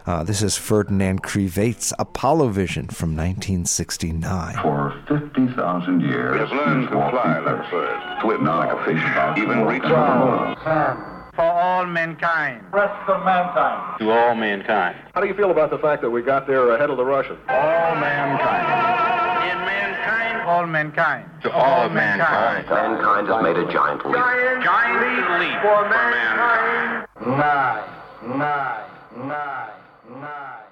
Uh, 0.06 0.22
this 0.22 0.42
is 0.42 0.54
Ferdinand 0.54 1.22
Kriwet's 1.22 1.94
Apollo 1.98 2.48
Vision 2.48 2.88
from 2.88 3.16
1969. 3.16 4.56
For 4.60 4.94
50,000 5.08 6.00
years, 6.02 6.32
We 6.32 6.38
have 6.40 6.50
learned 6.50 6.88
to 6.88 6.94
fly 6.94 7.38
like 7.38 7.70
birds, 7.70 8.20
swim 8.20 8.44
like 8.44 8.70
a 8.70 8.84
fish, 8.84 9.42
even 9.42 9.64
reach 9.64 9.82
the 9.82 9.88
moon. 9.88 11.13
For 11.36 11.42
all 11.42 11.84
mankind. 11.86 12.64
Rest 12.72 13.08
of 13.08 13.24
mankind. 13.24 13.98
To 13.98 14.10
all 14.10 14.34
mankind. 14.36 14.96
How 15.14 15.20
do 15.20 15.26
you 15.26 15.34
feel 15.34 15.50
about 15.50 15.70
the 15.70 15.78
fact 15.78 16.00
that 16.02 16.10
we 16.10 16.22
got 16.22 16.46
there 16.46 16.70
ahead 16.76 16.90
of 16.90 16.96
the 16.96 17.04
Russians? 17.04 17.40
All 17.48 17.94
mankind. 17.96 19.50
In 19.50 19.58
mankind, 19.66 20.48
all 20.48 20.66
mankind. 20.66 21.28
To 21.42 21.52
all 21.52 21.88
mankind. 21.88 22.68
Mankind 22.68 23.26
has 23.28 23.42
made 23.42 23.56
a 23.56 23.72
giant 23.72 24.04
leap. 24.06 24.14
Giant 24.14 25.40
leap 25.40 25.60
for 25.60 25.88
mankind. 25.88 27.08
Nine, 27.26 28.38
nine, 28.38 28.84
nine, 29.16 29.70
nine, 30.08 30.20
nine, 30.20 30.64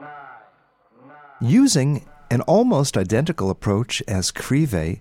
nine. 0.00 1.40
Using 1.40 2.06
an 2.30 2.40
almost 2.42 2.96
identical 2.96 3.50
approach 3.50 4.02
as 4.08 4.32
Kriwet 4.32 5.00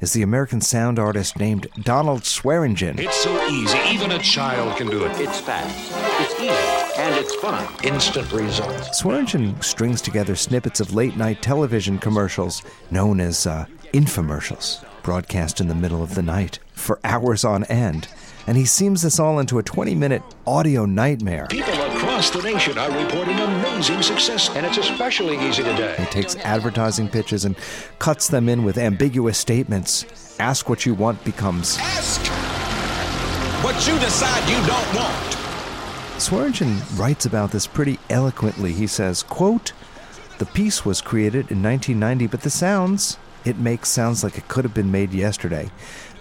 is 0.00 0.12
the 0.12 0.22
American 0.22 0.60
sound 0.60 0.98
artist 0.98 1.38
named 1.38 1.68
Donald 1.82 2.24
Swearingen. 2.24 2.98
It's 2.98 3.16
so 3.16 3.46
easy, 3.48 3.78
even 3.88 4.12
a 4.12 4.18
child 4.18 4.76
can 4.76 4.88
do 4.88 5.04
it. 5.04 5.18
It's 5.18 5.40
fast, 5.40 5.92
it's 6.20 6.34
easy, 6.34 7.00
and 7.00 7.14
it's 7.14 7.34
fun. 7.36 7.66
Instant 7.82 8.30
results. 8.32 8.98
Swearingen 8.98 9.60
strings 9.62 10.02
together 10.02 10.36
snippets 10.36 10.80
of 10.80 10.92
late 10.92 11.16
night 11.16 11.40
television 11.40 11.98
commercials 11.98 12.62
known 12.90 13.20
as 13.20 13.46
uh, 13.46 13.64
infomercials, 13.92 14.84
broadcast 15.02 15.60
in 15.60 15.68
the 15.68 15.74
middle 15.74 16.02
of 16.02 16.14
the 16.14 16.22
night 16.22 16.58
for 16.72 17.00
hours 17.02 17.44
on 17.44 17.64
end. 17.64 18.08
And 18.46 18.56
he 18.56 18.64
seams 18.66 19.02
this 19.02 19.18
all 19.18 19.38
into 19.38 19.58
a 19.58 19.62
20 19.62 19.94
minute 19.94 20.22
audio 20.46 20.84
nightmare. 20.84 21.46
People 21.48 21.74
across 22.16 22.30
the 22.30 22.50
nation 22.50 22.78
are 22.78 22.90
reporting 23.04 23.38
amazing 23.38 24.00
success, 24.00 24.48
and 24.56 24.64
it's 24.64 24.78
especially 24.78 25.36
easy 25.46 25.62
today. 25.62 25.96
He 25.98 26.06
takes 26.06 26.34
advertising 26.36 27.10
pitches 27.10 27.44
and 27.44 27.54
cuts 27.98 28.28
them 28.28 28.48
in 28.48 28.64
with 28.64 28.78
ambiguous 28.78 29.36
statements. 29.36 30.06
Ask 30.40 30.66
what 30.66 30.86
you 30.86 30.94
want 30.94 31.22
becomes 31.24 31.76
Ask 31.78 32.22
what 33.62 33.86
you 33.86 33.98
decide 33.98 34.48
you 34.48 34.56
don't 34.66 34.94
want. 34.94 36.18
Swearingen 36.18 36.80
writes 36.94 37.26
about 37.26 37.50
this 37.50 37.66
pretty 37.66 37.98
eloquently. 38.08 38.72
He 38.72 38.86
says, 38.86 39.22
quote, 39.22 39.72
The 40.38 40.46
piece 40.46 40.86
was 40.86 41.02
created 41.02 41.50
in 41.50 41.62
1990, 41.62 42.28
but 42.28 42.40
the 42.40 42.50
sounds 42.50 43.18
it 43.44 43.58
makes 43.58 43.90
sounds 43.90 44.24
like 44.24 44.38
it 44.38 44.48
could 44.48 44.64
have 44.64 44.74
been 44.74 44.90
made 44.90 45.12
yesterday 45.12 45.70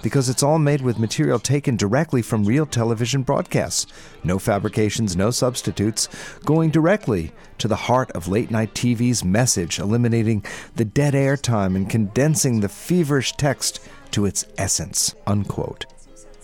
because 0.06 0.30
it's 0.30 0.44
all 0.44 0.60
made 0.60 0.82
with 0.82 1.00
material 1.00 1.40
taken 1.40 1.76
directly 1.76 2.22
from 2.22 2.46
real 2.46 2.68
television 2.68 3.24
broadcasts. 3.24 3.88
No 4.24 4.38
fabrications, 4.38 5.16
no 5.16 5.32
substitutes, 5.32 6.08
going 6.46 6.70
directly 6.70 7.32
to 7.58 7.68
the 7.68 7.76
heart 7.76 8.12
of 8.12 8.28
late 8.28 8.52
night 8.52 8.76
TV's 8.76 9.26
message, 9.26 9.80
eliminating 9.80 10.46
the 10.76 10.86
dead 10.86 11.16
air 11.16 11.36
time 11.36 11.76
and 11.76 11.90
condensing 11.90 12.60
the 12.60 12.70
feverish 12.70 13.32
text 13.32 13.80
to 14.12 14.28
its 14.28 14.46
essence. 14.60 15.16
Unquote. 15.26 15.88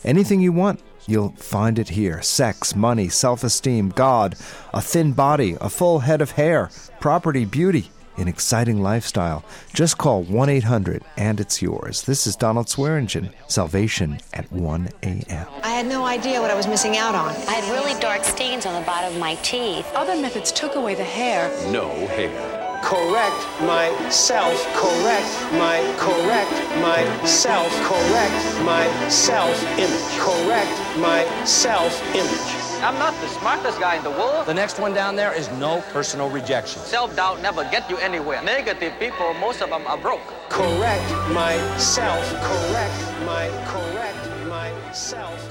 Anything 0.04 0.42
you 0.42 0.52
want, 0.52 0.82
you'll 1.06 1.34
find 1.34 1.78
it 1.78 1.90
here 1.90 2.20
sex, 2.24 2.76
money, 2.76 3.10
self 3.10 3.44
esteem, 3.44 3.90
God, 3.90 4.38
a 4.74 4.82
thin 4.82 5.14
body, 5.14 5.56
a 5.62 5.70
full 5.70 6.00
head 6.00 6.22
of 6.22 6.32
hair, 6.32 6.72
property, 7.00 7.46
beauty, 7.46 7.92
an 8.18 8.28
exciting 8.28 8.82
lifestyle. 8.82 9.44
Just 9.74 9.98
call 9.98 10.24
1 10.24 10.50
800 10.50 11.04
and 11.18 11.40
it's 11.40 11.62
yours. 11.62 12.04
This 12.04 12.28
is 12.28 12.36
Donald 12.36 12.70
Swearingen. 12.70 13.32
Salvation 13.48 14.20
at 14.34 14.52
1 14.52 14.90
a.m. 15.04 15.48
I 15.64 15.70
had 15.70 15.86
no 15.86 16.06
idea 16.06 16.42
what 16.42 16.52
I 16.52 16.56
was 16.56 16.68
missing 16.68 16.98
out 16.98 17.16
on. 17.16 17.30
I 17.30 17.54
had 17.54 17.72
really 17.72 18.00
dark 18.00 18.24
stains 18.24 18.66
on 18.66 18.80
the 18.80 18.86
bottom 18.86 19.14
of 19.14 19.20
my 19.20 19.36
teeth. 19.36 19.90
Other 19.96 20.16
methods 20.22 20.52
took 20.52 20.76
away 20.76 20.96
the 20.96 21.04
hair. 21.04 21.50
No 21.72 21.90
hair. 22.08 22.61
Correct 22.82 23.42
myself, 23.62 24.58
correct 24.76 25.32
my, 25.54 25.80
correct 25.98 26.52
myself, 26.82 27.72
correct 27.86 28.66
my 28.66 28.86
self-image, 29.10 30.20
correct 30.20 30.78
my 30.98 31.24
self-image. 31.46 32.62
I'm 32.84 32.98
not 32.98 33.14
the 33.22 33.28
smartest 33.28 33.80
guy 33.80 33.98
in 33.98 34.04
the 34.04 34.10
world. 34.10 34.48
The 34.48 34.56
next 34.56 34.80
one 34.80 34.94
down 34.94 35.16
there 35.16 35.34
is 35.34 35.50
no 35.52 35.84
personal 35.94 36.30
rejection. 36.30 36.82
Self-doubt 36.82 37.40
never 37.42 37.64
get 37.66 37.88
you 37.90 37.98
anywhere. 37.98 38.42
Negative 38.42 38.92
people, 39.00 39.36
most 39.36 39.62
of 39.62 39.70
them 39.70 39.86
are 39.86 39.98
broke. 39.98 40.26
Correct 40.50 41.12
myself, 41.32 42.26
correct 42.42 43.26
my, 43.26 43.48
correct 43.66 44.48
myself, 44.48 45.51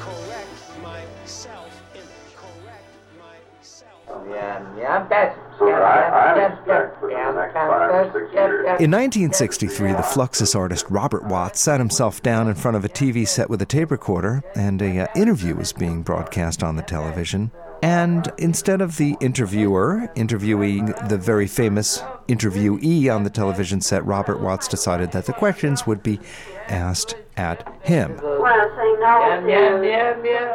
In 8.80 8.90
1963, 8.90 9.92
the 9.92 9.98
Fluxus 9.98 10.54
artist 10.54 10.86
Robert 10.88 11.24
Watts 11.24 11.60
sat 11.60 11.80
himself 11.80 12.22
down 12.22 12.48
in 12.48 12.54
front 12.54 12.76
of 12.76 12.84
a 12.84 12.88
TV 12.88 13.26
set 13.26 13.50
with 13.50 13.60
a 13.60 13.66
tape 13.66 13.90
recorder, 13.90 14.42
and 14.54 14.80
a 14.80 15.00
uh, 15.00 15.06
interview 15.16 15.54
was 15.56 15.72
being 15.72 16.02
broadcast 16.02 16.62
on 16.62 16.76
the 16.76 16.82
television. 16.82 17.50
And 17.82 18.30
instead 18.36 18.80
of 18.82 18.98
the 18.98 19.16
interviewer 19.20 20.10
interviewing 20.14 20.86
the 21.08 21.16
very 21.16 21.46
famous 21.46 22.02
interviewee 22.28 23.14
on 23.14 23.24
the 23.24 23.30
television 23.30 23.80
set, 23.80 24.04
Robert 24.04 24.40
Watts 24.40 24.68
decided 24.68 25.12
that 25.12 25.26
the 25.26 25.32
questions 25.32 25.86
would 25.86 26.02
be 26.02 26.20
asked 26.68 27.16
at 27.36 27.66
him. 27.82 28.16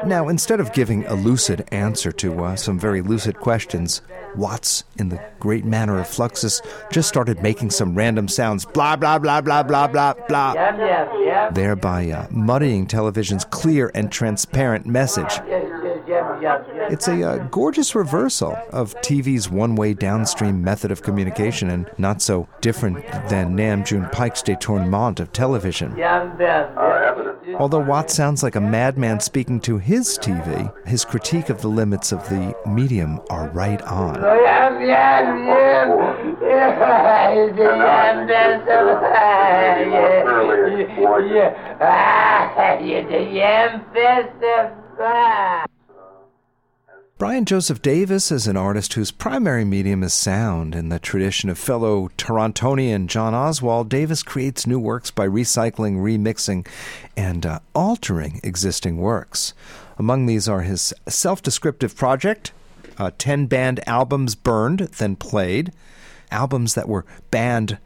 Now, 0.05 0.27
instead 0.29 0.59
of 0.59 0.71
giving 0.71 1.05
a 1.07 1.15
lucid 1.15 1.67
answer 1.71 2.11
to 2.11 2.43
uh, 2.43 2.55
some 2.55 2.79
very 2.79 3.01
lucid 3.01 3.39
questions, 3.39 4.01
Watts, 4.35 4.83
in 4.97 5.09
the 5.09 5.19
great 5.39 5.65
manner 5.65 5.99
of 5.99 6.07
Fluxus, 6.07 6.61
just 6.91 7.09
started 7.09 7.41
making 7.41 7.71
some 7.71 7.95
random 7.95 8.27
sounds 8.27 8.65
blah, 8.65 8.95
blah, 8.95 9.17
blah, 9.17 9.41
blah, 9.41 9.63
blah, 9.63 9.87
blah, 9.87 10.13
blah, 10.27 10.53
thereby 11.51 12.11
uh, 12.11 12.27
muddying 12.29 12.85
television's 12.85 13.45
clear 13.45 13.91
and 13.95 14.11
transparent 14.11 14.85
message. 14.85 15.39
It's 16.91 17.07
a 17.07 17.23
uh, 17.23 17.37
gorgeous 17.47 17.95
reversal 17.95 18.57
of 18.71 18.95
TV's 19.01 19.49
one 19.49 19.75
way 19.75 19.93
downstream 19.93 20.63
method 20.63 20.91
of 20.91 21.01
communication 21.01 21.69
and 21.69 21.89
not 21.97 22.21
so 22.21 22.47
different 22.61 23.05
than 23.29 23.55
Nam 23.55 23.83
June 23.83 24.07
Paik's 24.11 24.41
détournement 24.41 25.19
of 25.19 25.31
television. 25.31 25.95
Although 27.57 27.79
Watts 27.79 28.13
sounds 28.13 28.43
like 28.43 28.55
a 28.55 28.61
madman 28.61 29.19
speaking 29.19 29.59
to 29.61 29.77
his 29.77 30.17
TV, 30.19 30.71
his 30.87 31.05
critique 31.05 31.49
of 31.49 31.61
the 31.61 31.67
limits 31.67 32.11
of 32.11 32.27
the 32.29 32.55
medium 32.65 33.21
are 33.29 33.49
right 33.49 33.81
on. 33.83 34.15
Brian 47.17 47.45
Joseph 47.45 47.81
Davis 47.81 48.29
is 48.29 48.45
an 48.45 48.57
artist 48.57 48.91
whose 48.91 49.09
primary 49.09 49.63
medium 49.63 50.03
is 50.03 50.13
sound. 50.13 50.75
In 50.75 50.89
the 50.89 50.99
tradition 50.99 51.49
of 51.49 51.57
fellow 51.57 52.09
Torontonian 52.17 53.07
John 53.07 53.33
Oswald, 53.33 53.87
Davis 53.87 54.21
creates 54.21 54.67
new 54.67 54.79
works 54.79 55.11
by 55.11 55.25
recycling, 55.25 55.99
remixing, 55.99 56.67
and 57.15 57.45
uh, 57.45 57.59
altering 57.73 58.41
existing 58.43 58.97
works. 58.97 59.53
Among 59.97 60.25
these 60.25 60.49
are 60.49 60.63
his 60.63 60.93
self 61.07 61.41
descriptive 61.41 61.95
project, 61.95 62.51
uh, 62.97 63.11
10 63.17 63.45
band 63.45 63.79
albums 63.87 64.35
burned, 64.35 64.79
then 64.79 65.15
played, 65.15 65.71
albums 66.31 66.73
that 66.73 66.89
were 66.89 67.05
banned 67.31 67.77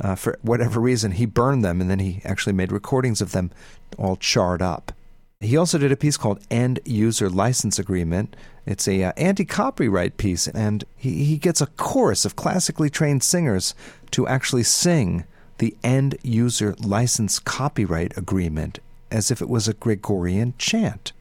uh, 0.00 0.14
for 0.14 0.38
whatever 0.40 0.80
reason. 0.80 1.12
He 1.12 1.26
burned 1.26 1.62
them, 1.62 1.82
and 1.82 1.90
then 1.90 1.98
he 1.98 2.22
actually 2.24 2.54
made 2.54 2.72
recordings 2.72 3.20
of 3.20 3.32
them 3.32 3.50
all 3.98 4.16
charred 4.16 4.62
up. 4.62 4.92
He 5.40 5.56
also 5.56 5.78
did 5.78 5.92
a 5.92 5.96
piece 5.96 6.16
called 6.16 6.44
End 6.50 6.80
User 6.84 7.30
License 7.30 7.78
Agreement. 7.78 8.34
It's 8.68 8.86
a 8.86 9.02
uh, 9.02 9.12
anti-copyright 9.16 10.18
piece, 10.18 10.46
and 10.46 10.84
he, 10.94 11.24
he 11.24 11.38
gets 11.38 11.62
a 11.62 11.68
chorus 11.68 12.26
of 12.26 12.36
classically 12.36 12.90
trained 12.90 13.22
singers 13.22 13.74
to 14.10 14.28
actually 14.28 14.64
sing 14.64 15.24
the 15.56 15.74
End 15.82 16.18
User 16.22 16.74
License 16.78 17.38
Copyright 17.38 18.14
Agreement 18.18 18.78
as 19.10 19.30
if 19.30 19.40
it 19.40 19.48
was 19.48 19.68
a 19.68 19.72
Gregorian 19.72 20.52
chant. 20.58 21.12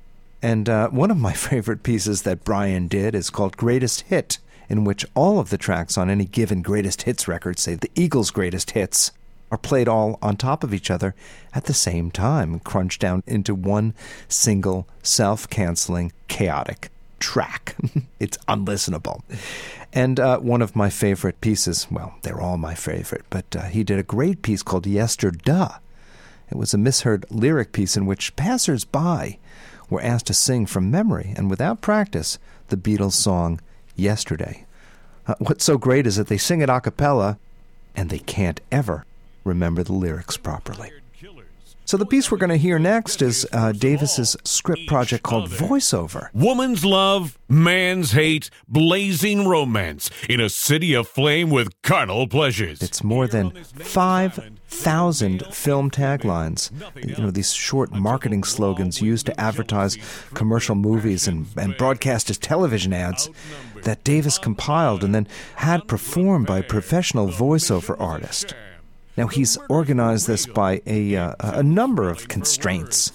And 0.42 0.68
uh, 0.68 0.89
one 0.89 1.10
of 1.10 1.16
my 1.16 1.32
favorite 1.50 1.84
pieces 1.84 2.24
that 2.24 2.44
Brian 2.44 2.89
did 2.89 3.16
is 3.16 3.30
called 3.30 3.56
Greatest 3.56 4.01
Hit, 4.01 4.39
in 4.68 4.84
which 4.84 5.06
all 5.16 5.39
of 5.39 5.50
the 5.50 5.58
tracks 5.58 5.98
on 5.98 6.10
any 6.10 6.25
given 6.25 6.62
Greatest 6.62 7.04
Hits 7.04 7.30
record, 7.30 7.60
say 7.60 7.75
the 7.75 7.92
Eagles' 7.96 8.30
Greatest 8.30 8.72
Hits, 8.72 9.13
are 9.50 9.58
played 9.58 9.88
all 9.88 10.20
on 10.22 10.36
top 10.36 10.66
of 10.66 10.74
each 10.74 10.92
other 10.92 11.16
at 11.54 11.63
the 11.63 11.74
same 11.74 12.12
time, 12.12 12.60
crunched 12.60 13.00
down 13.00 13.24
into 13.25 13.56
one 13.56 13.94
single, 14.27 14.86
self 15.01 15.50
canceling, 15.50 16.12
chaotic 16.27 16.92
track. 17.20 17.76
it's 18.20 18.38
unlistenable. 18.48 19.22
And 19.94 20.20
uh, 20.20 20.40
one 20.40 20.62
of 20.62 20.76
my 20.76 20.90
favorite 20.90 21.42
pieces, 21.42 21.88
well, 21.90 22.16
they're 22.22 22.42
all 22.42 22.58
my 22.58 22.76
favorite, 22.76 23.26
but 23.30 23.56
uh, 23.56 23.64
he 23.64 23.84
did 23.84 24.00
a 24.00 24.04
great 24.04 24.42
piece 24.42 24.64
called 24.64 24.86
Yesterday. 24.86 25.70
It 26.50 26.58
was 26.58 26.74
a 26.74 26.78
misheard 26.78 27.26
lyric 27.30 27.72
piece 27.72 27.98
in 27.98 28.06
which 28.06 28.36
passers 28.36 28.86
by 28.86 29.38
were 29.90 30.02
asked 30.02 30.28
to 30.28 30.34
sing 30.34 30.66
from 30.66 30.92
memory 30.92 31.34
and 31.36 31.50
without 31.50 31.82
practice 31.82 32.40
the 32.70 32.78
Beatles 32.78 33.14
song 33.14 33.60
Yesterday. 33.96 34.66
Uh, 35.26 35.36
what's 35.40 35.66
so 35.66 35.78
great 35.78 36.08
is 36.08 36.16
that 36.16 36.28
they 36.28 36.38
sing 36.38 36.62
it 36.62 36.70
a 36.70 36.80
cappella 36.80 37.38
and 37.96 38.10
they 38.10 38.20
can't 38.20 38.62
ever 38.72 39.06
remember 39.44 39.84
the 39.84 39.94
lyrics 39.94 40.38
properly. 40.38 40.92
So 41.88 41.96
the 41.96 42.06
piece 42.06 42.29
we're 42.29 42.38
going 42.38 42.50
to 42.50 42.58
hear 42.58 42.77
next 42.79 43.22
is 43.22 43.48
uh, 43.53 43.72
Davis's 43.72 44.36
script 44.44 44.88
project 44.88 45.24
called 45.24 45.50
Voiceover. 45.50 46.27
Woman's 46.34 46.84
love, 46.84 47.39
man's 47.48 48.12
hate, 48.12 48.50
blazing 48.67 49.48
romance 49.48 50.10
in 50.27 50.41
a 50.41 50.50
city 50.50 50.94
aflame 50.94 51.50
with 51.50 51.82
carnal 51.84 52.27
pleasures. 52.27 52.82
It's 52.82 53.06
more 53.06 53.26
than 53.26 53.52
5,000 53.52 55.45
film 55.45 55.89
taglines. 55.89 56.71
You 57.08 57.23
know, 57.23 57.32
these 57.32 57.54
short 57.54 57.93
marketing 57.93 58.43
slogans 58.43 59.02
used 59.02 59.26
to 59.28 59.39
advertise 59.39 59.97
commercial 60.34 60.76
movies 60.76 61.26
and, 61.26 61.47
and 61.56 61.78
broadcast 61.78 62.30
as 62.30 62.38
television 62.38 62.91
ads 62.91 63.30
that 63.84 64.04
Davis 64.04 64.38
compiled 64.38 65.06
and 65.06 65.15
then 65.15 65.26
had 65.56 65.88
performed 65.88 66.47
by 66.47 66.58
a 66.58 66.63
professional 66.63 67.30
voiceover 67.30 67.95
artist. 67.97 68.54
Now, 69.17 69.27
he's 69.27 69.58
organized 69.67 70.27
this 70.27 70.45
by 70.45 70.82
a, 70.86 71.15
uh, 71.15 71.34
a 71.39 71.63
number 71.63 72.08
of 72.08 72.27
constraints, 72.27 73.12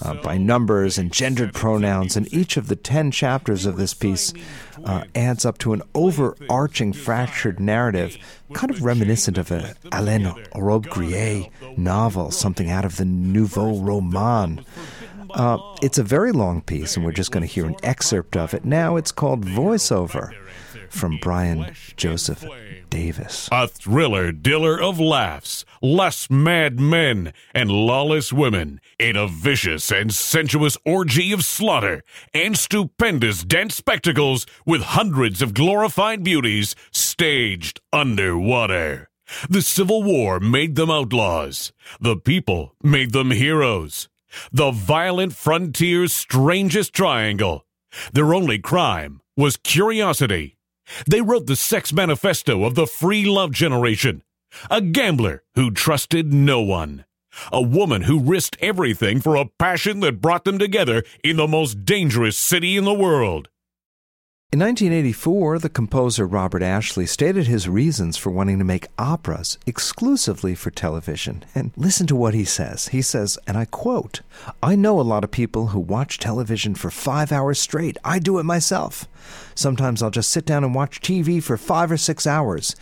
uh, 0.00 0.14
by 0.22 0.38
numbers 0.38 0.96
and 0.96 1.12
gendered 1.12 1.52
pronouns, 1.52 2.16
and 2.16 2.32
each 2.32 2.56
of 2.56 2.68
the 2.68 2.76
10 2.76 3.10
chapters 3.10 3.66
of 3.66 3.76
this 3.76 3.92
piece 3.92 4.32
uh, 4.84 5.04
adds 5.14 5.44
up 5.44 5.58
to 5.58 5.72
an 5.72 5.82
overarching 5.94 6.92
fractured 6.92 7.58
narrative, 7.58 8.16
kind 8.54 8.70
of 8.70 8.82
reminiscent 8.84 9.36
of 9.36 9.50
a 9.50 9.74
Alain 9.92 10.32
Robbe-Grillet 10.54 11.50
novel, 11.76 12.30
something 12.30 12.70
out 12.70 12.84
of 12.84 12.96
the 12.96 13.04
Nouveau 13.04 13.78
Roman. 13.78 14.64
Uh, 15.30 15.58
it's 15.82 15.98
a 15.98 16.02
very 16.02 16.32
long 16.32 16.60
piece, 16.62 16.96
and 16.96 17.04
we're 17.04 17.12
just 17.12 17.30
going 17.32 17.46
to 17.46 17.52
hear 17.52 17.66
an 17.66 17.76
excerpt 17.82 18.36
of 18.36 18.54
it. 18.54 18.64
Now 18.64 18.96
it's 18.96 19.12
called 19.12 19.44
Voiceover 19.44 20.32
from 20.90 21.18
Brian 21.22 21.74
Joseph 21.96 22.44
Davis. 22.90 23.48
A 23.50 23.68
thriller 23.68 24.32
diller 24.32 24.80
of 24.80 25.00
laughs, 25.00 25.64
less 25.80 26.28
mad 26.28 26.78
men, 26.78 27.32
and 27.54 27.70
lawless 27.70 28.32
women 28.32 28.80
in 28.98 29.16
a 29.16 29.26
vicious 29.26 29.90
and 29.90 30.12
sensuous 30.12 30.76
orgy 30.84 31.32
of 31.32 31.44
slaughter 31.44 32.02
and 32.34 32.56
stupendous 32.56 33.44
dance 33.44 33.76
spectacles 33.76 34.46
with 34.66 34.82
hundreds 34.82 35.40
of 35.40 35.54
glorified 35.54 36.22
beauties 36.22 36.74
staged 36.90 37.80
underwater. 37.92 39.08
The 39.48 39.62
Civil 39.62 40.02
War 40.02 40.40
made 40.40 40.74
them 40.74 40.90
outlaws. 40.90 41.72
The 42.00 42.16
people 42.16 42.74
made 42.82 43.12
them 43.12 43.30
heroes. 43.30 44.08
The 44.52 44.70
violent 44.70 45.34
frontier's 45.34 46.12
strangest 46.12 46.92
triangle. 46.92 47.64
Their 48.12 48.34
only 48.34 48.58
crime 48.58 49.20
was 49.36 49.56
curiosity 49.56 50.56
they 51.06 51.20
wrote 51.20 51.46
the 51.46 51.56
sex 51.56 51.92
manifesto 51.92 52.64
of 52.64 52.74
the 52.74 52.86
free 52.86 53.24
love 53.24 53.52
generation. 53.52 54.22
A 54.70 54.80
gambler 54.80 55.42
who 55.54 55.70
trusted 55.70 56.32
no 56.32 56.60
one. 56.60 57.04
A 57.52 57.62
woman 57.62 58.02
who 58.02 58.18
risked 58.18 58.56
everything 58.60 59.20
for 59.20 59.36
a 59.36 59.48
passion 59.58 60.00
that 60.00 60.20
brought 60.20 60.44
them 60.44 60.58
together 60.58 61.04
in 61.22 61.36
the 61.36 61.46
most 61.46 61.84
dangerous 61.84 62.36
city 62.36 62.76
in 62.76 62.84
the 62.84 62.94
world. 62.94 63.48
In 64.52 64.58
1984, 64.58 65.60
the 65.60 65.68
composer 65.68 66.26
Robert 66.26 66.60
Ashley 66.60 67.06
stated 67.06 67.46
his 67.46 67.68
reasons 67.68 68.16
for 68.16 68.30
wanting 68.30 68.58
to 68.58 68.64
make 68.64 68.88
operas 68.98 69.58
exclusively 69.64 70.56
for 70.56 70.72
television. 70.72 71.44
And 71.54 71.70
listen 71.76 72.08
to 72.08 72.16
what 72.16 72.34
he 72.34 72.44
says. 72.44 72.88
He 72.88 73.00
says, 73.00 73.38
and 73.46 73.56
I 73.56 73.66
quote, 73.66 74.22
I 74.60 74.74
know 74.74 74.98
a 74.98 75.02
lot 75.02 75.22
of 75.22 75.30
people 75.30 75.68
who 75.68 75.78
watch 75.78 76.18
television 76.18 76.74
for 76.74 76.90
five 76.90 77.30
hours 77.30 77.60
straight. 77.60 77.96
I 78.02 78.18
do 78.18 78.40
it 78.40 78.42
myself. 78.42 79.06
Sometimes 79.54 80.02
I'll 80.02 80.10
just 80.10 80.32
sit 80.32 80.46
down 80.46 80.64
and 80.64 80.74
watch 80.74 81.00
TV 81.00 81.40
for 81.40 81.56
five 81.56 81.92
or 81.92 81.96
six 81.96 82.26
hours. 82.26 82.74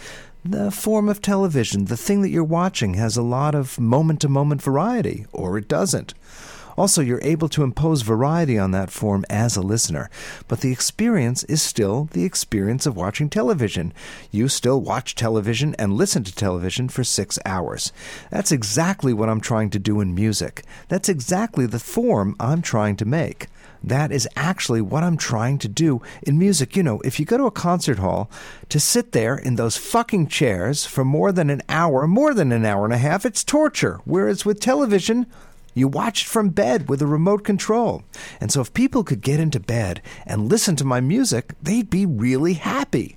The 0.43 0.71
form 0.71 1.11
of 1.11 1.21
television, 1.21 1.85
the 1.85 1.99
thing 1.99 2.23
that 2.23 2.31
you're 2.31 2.45
watching, 2.45 2.95
has 2.95 3.19
a 3.19 3.23
lot 3.23 3.55
of 3.55 3.79
moment 3.79 4.23
to 4.23 4.31
moment 4.31 4.63
variety, 4.63 5.27
or 5.33 5.59
it 5.59 5.69
doesn't. 5.69 6.15
Also, 6.79 7.03
you're 7.03 7.19
able 7.23 7.49
to 7.49 7.65
impose 7.65 8.03
variety 8.03 8.57
on 8.57 8.71
that 8.71 8.89
form 8.89 9.25
as 9.29 9.57
a 9.57 9.61
listener, 9.61 10.09
but 10.47 10.61
the 10.61 10.71
experience 10.71 11.43
is 11.45 11.61
still 11.61 12.09
the 12.13 12.25
experience 12.25 12.87
of 12.87 12.97
watching 12.97 13.29
television. 13.29 13.93
You 14.31 14.47
still 14.47 14.81
watch 14.81 15.17
television 15.17 15.75
and 15.75 15.95
listen 15.95 16.23
to 16.23 16.33
television 16.33 16.89
for 16.89 17.03
six 17.03 17.37
hours. 17.45 17.93
That's 18.31 18.53
exactly 18.53 19.13
what 19.13 19.29
I'm 19.29 19.41
trying 19.41 19.71
to 19.71 19.81
do 19.81 20.01
in 20.01 20.15
music. 20.15 20.63
That's 20.87 21.09
exactly 21.09 21.67
the 21.67 21.81
form 21.81 22.37
I'm 22.39 22.63
trying 22.63 22.95
to 22.99 23.05
make. 23.05 23.49
That 23.83 24.13
is 24.13 24.29
actually 24.37 24.81
what 24.81 25.03
I'm 25.03 25.17
trying 25.17 25.59
to 25.59 25.69
do 25.69 26.01
in 26.23 26.39
music. 26.39 26.77
You 26.77 26.85
know, 26.85 27.01
if 27.05 27.19
you 27.19 27.27
go 27.27 27.39
to 27.39 27.47
a 27.47 27.51
concert 27.51 27.99
hall, 27.99 28.31
to 28.69 28.79
sit 28.79 29.13
there 29.13 29.37
in 29.37 29.57
those 29.57 29.77
fucking 29.77 30.29
chairs 30.29 30.85
for 30.85 31.05
more 31.05 31.33
than 31.33 31.51
an 31.51 31.63
hour, 31.69 32.07
more 32.07 32.35
than 32.35 32.53
an 32.53 32.65
hour 32.65 32.85
and 32.85 32.95
a 32.95 32.99
half, 32.99 33.25
it's 33.27 33.43
torture. 33.43 34.01
Whereas 34.05 34.45
with 34.45 34.61
television, 34.61 35.27
you 35.79 35.89
watched 35.89 36.27
from 36.27 36.51
bed 36.51 36.89
with 36.89 37.03
a 37.03 37.07
remote 37.07 37.45
control. 37.45 38.03
And 38.41 38.51
so 38.51 38.61
if 38.61 38.75
people 38.75 39.05
could 39.05 39.21
get 39.21 39.41
into 39.41 39.61
bed 39.61 40.03
and 40.27 40.51
listen 40.51 40.77
to 40.77 40.85
my 40.85 41.01
music, 41.01 41.55
they'd 41.63 41.91
be 41.91 42.07
really 42.07 42.55
happy. 42.55 43.17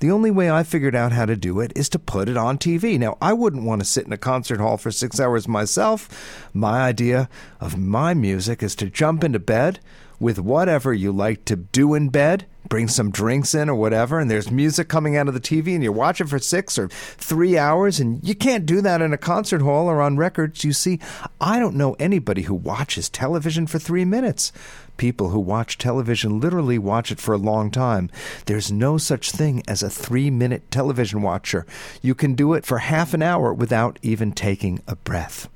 The 0.00 0.10
only 0.10 0.30
way 0.30 0.50
I 0.50 0.62
figured 0.62 0.94
out 0.94 1.12
how 1.12 1.26
to 1.26 1.36
do 1.36 1.60
it 1.60 1.72
is 1.76 1.90
to 1.90 1.98
put 1.98 2.30
it 2.30 2.36
on 2.36 2.56
TV. 2.56 2.98
Now, 2.98 3.18
I 3.20 3.34
wouldn't 3.34 3.64
want 3.64 3.82
to 3.82 3.84
sit 3.84 4.06
in 4.06 4.12
a 4.14 4.18
concert 4.18 4.58
hall 4.58 4.78
for 4.78 4.90
six 4.90 5.20
hours 5.20 5.46
myself. 5.46 6.48
My 6.54 6.80
idea 6.80 7.28
of 7.60 7.76
my 7.76 8.14
music 8.14 8.62
is 8.62 8.74
to 8.76 8.88
jump 8.88 9.22
into 9.22 9.38
bed 9.38 9.78
with 10.18 10.38
whatever 10.38 10.94
you 10.94 11.12
like 11.12 11.44
to 11.46 11.56
do 11.56 11.92
in 11.92 12.08
bed, 12.08 12.46
bring 12.70 12.88
some 12.88 13.10
drinks 13.10 13.54
in 13.54 13.68
or 13.68 13.74
whatever, 13.74 14.18
and 14.18 14.30
there's 14.30 14.50
music 14.50 14.88
coming 14.88 15.16
out 15.16 15.28
of 15.28 15.34
the 15.34 15.40
TV, 15.40 15.74
and 15.74 15.82
you 15.82 15.92
watch 15.92 16.22
it 16.22 16.28
for 16.28 16.38
six 16.38 16.78
or 16.78 16.88
three 16.88 17.58
hours, 17.58 18.00
and 18.00 18.26
you 18.26 18.34
can't 18.34 18.64
do 18.64 18.80
that 18.80 19.02
in 19.02 19.12
a 19.12 19.18
concert 19.18 19.60
hall 19.60 19.90
or 19.90 20.00
on 20.00 20.16
records. 20.16 20.64
You 20.64 20.72
see, 20.72 20.98
I 21.40 21.58
don't 21.58 21.76
know 21.76 21.94
anybody 21.98 22.42
who 22.42 22.54
watches 22.54 23.10
television 23.10 23.66
for 23.66 23.78
three 23.78 24.06
minutes. 24.06 24.52
People 24.96 25.30
who 25.30 25.40
watch 25.40 25.78
television 25.78 26.40
literally 26.40 26.78
watch 26.78 27.10
it 27.10 27.20
for 27.20 27.34
a 27.34 27.38
long 27.38 27.70
time. 27.70 28.08
There's 28.46 28.70
no 28.70 28.98
such 28.98 29.32
thing 29.32 29.62
as 29.66 29.82
a 29.82 29.90
three 29.90 30.30
minute 30.30 30.70
television 30.70 31.22
watcher. 31.22 31.66
You 32.02 32.14
can 32.14 32.34
do 32.34 32.54
it 32.54 32.64
for 32.64 32.78
half 32.78 33.14
an 33.14 33.22
hour 33.22 33.52
without 33.52 33.98
even 34.02 34.32
taking 34.32 34.80
a 34.86 34.94
breath. 34.94 35.48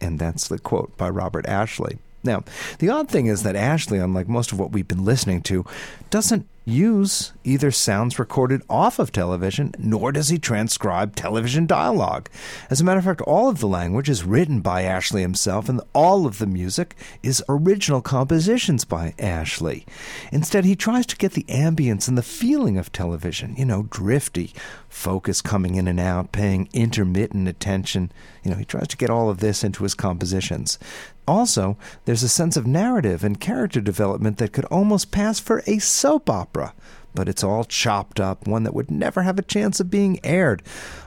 And 0.00 0.18
that's 0.18 0.48
the 0.48 0.58
quote 0.58 0.96
by 0.96 1.10
Robert 1.10 1.46
Ashley. 1.46 1.98
Now, 2.26 2.44
the 2.78 2.88
odd 2.88 3.08
thing 3.08 3.26
is 3.26 3.42
that 3.44 3.56
Ashley, 3.56 3.98
unlike 3.98 4.28
most 4.28 4.52
of 4.52 4.58
what 4.58 4.72
we've 4.72 4.88
been 4.88 5.04
listening 5.04 5.42
to, 5.42 5.64
doesn't 6.10 6.46
use 6.66 7.32
either 7.44 7.70
sounds 7.70 8.18
recorded 8.18 8.60
off 8.68 8.98
of 8.98 9.12
television, 9.12 9.72
nor 9.78 10.10
does 10.10 10.28
he 10.28 10.38
transcribe 10.38 11.14
television 11.14 11.64
dialogue. 11.64 12.28
As 12.68 12.80
a 12.80 12.84
matter 12.84 12.98
of 12.98 13.04
fact, 13.04 13.20
all 13.20 13.48
of 13.48 13.60
the 13.60 13.68
language 13.68 14.10
is 14.10 14.24
written 14.24 14.60
by 14.60 14.82
Ashley 14.82 15.22
himself, 15.22 15.68
and 15.68 15.80
all 15.94 16.26
of 16.26 16.38
the 16.38 16.46
music 16.46 16.96
is 17.22 17.42
original 17.48 18.02
compositions 18.02 18.84
by 18.84 19.14
Ashley. 19.18 19.86
Instead, 20.32 20.64
he 20.64 20.74
tries 20.74 21.06
to 21.06 21.16
get 21.16 21.32
the 21.32 21.44
ambience 21.44 22.08
and 22.08 22.18
the 22.18 22.22
feeling 22.22 22.76
of 22.76 22.90
television, 22.90 23.54
you 23.56 23.64
know, 23.64 23.84
drifty, 23.84 24.52
focus 24.88 25.40
coming 25.40 25.76
in 25.76 25.86
and 25.86 26.00
out, 26.00 26.32
paying 26.32 26.68
intermittent 26.72 27.46
attention. 27.46 28.10
You 28.42 28.50
know, 28.50 28.56
he 28.56 28.64
tries 28.64 28.88
to 28.88 28.96
get 28.96 29.10
all 29.10 29.30
of 29.30 29.38
this 29.38 29.62
into 29.62 29.84
his 29.84 29.94
compositions. 29.94 30.80
Also, 31.28 31.76
there's 32.04 32.22
a 32.22 32.28
sense 32.28 32.56
of 32.56 32.66
narrative 32.66 33.24
and 33.24 33.40
character 33.40 33.80
development 33.80 34.38
that 34.38 34.52
could 34.52 34.64
almost 34.66 35.10
pass 35.10 35.40
for 35.40 35.62
a 35.66 35.78
soap 35.78 36.30
opera, 36.30 36.72
but 37.14 37.28
it's 37.28 37.42
all 37.42 37.64
chopped 37.64 38.20
up, 38.20 38.46
one 38.46 38.62
that 38.62 38.74
would 38.74 38.90
never 38.90 39.22
have 39.22 39.38
a 39.38 39.42
chance 39.42 39.80
of 39.80 39.90
being 39.90 40.20
aired 40.24 40.62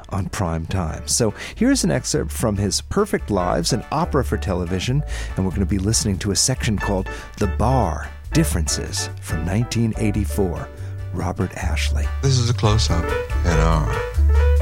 on 0.09 0.27
prime 0.27 0.65
time. 0.65 1.07
So 1.07 1.33
here's 1.55 1.83
an 1.83 1.91
excerpt 1.91 2.31
from 2.31 2.57
his 2.57 2.81
Perfect 2.81 3.29
Lives, 3.29 3.71
an 3.73 3.85
opera 3.91 4.25
for 4.25 4.37
television, 4.37 5.03
and 5.35 5.45
we're 5.45 5.51
going 5.51 5.61
to 5.61 5.65
be 5.65 5.77
listening 5.77 6.17
to 6.19 6.31
a 6.31 6.35
section 6.35 6.77
called 6.77 7.07
The 7.37 7.47
Bar 7.47 8.09
Differences 8.33 9.07
from 9.21 9.45
1984. 9.45 10.67
Robert 11.13 11.51
Ashley. 11.57 12.05
This 12.21 12.37
is 12.37 12.49
a 12.49 12.53
close 12.53 12.89
up 12.89 13.03
in 13.03 13.59
our 13.59 13.95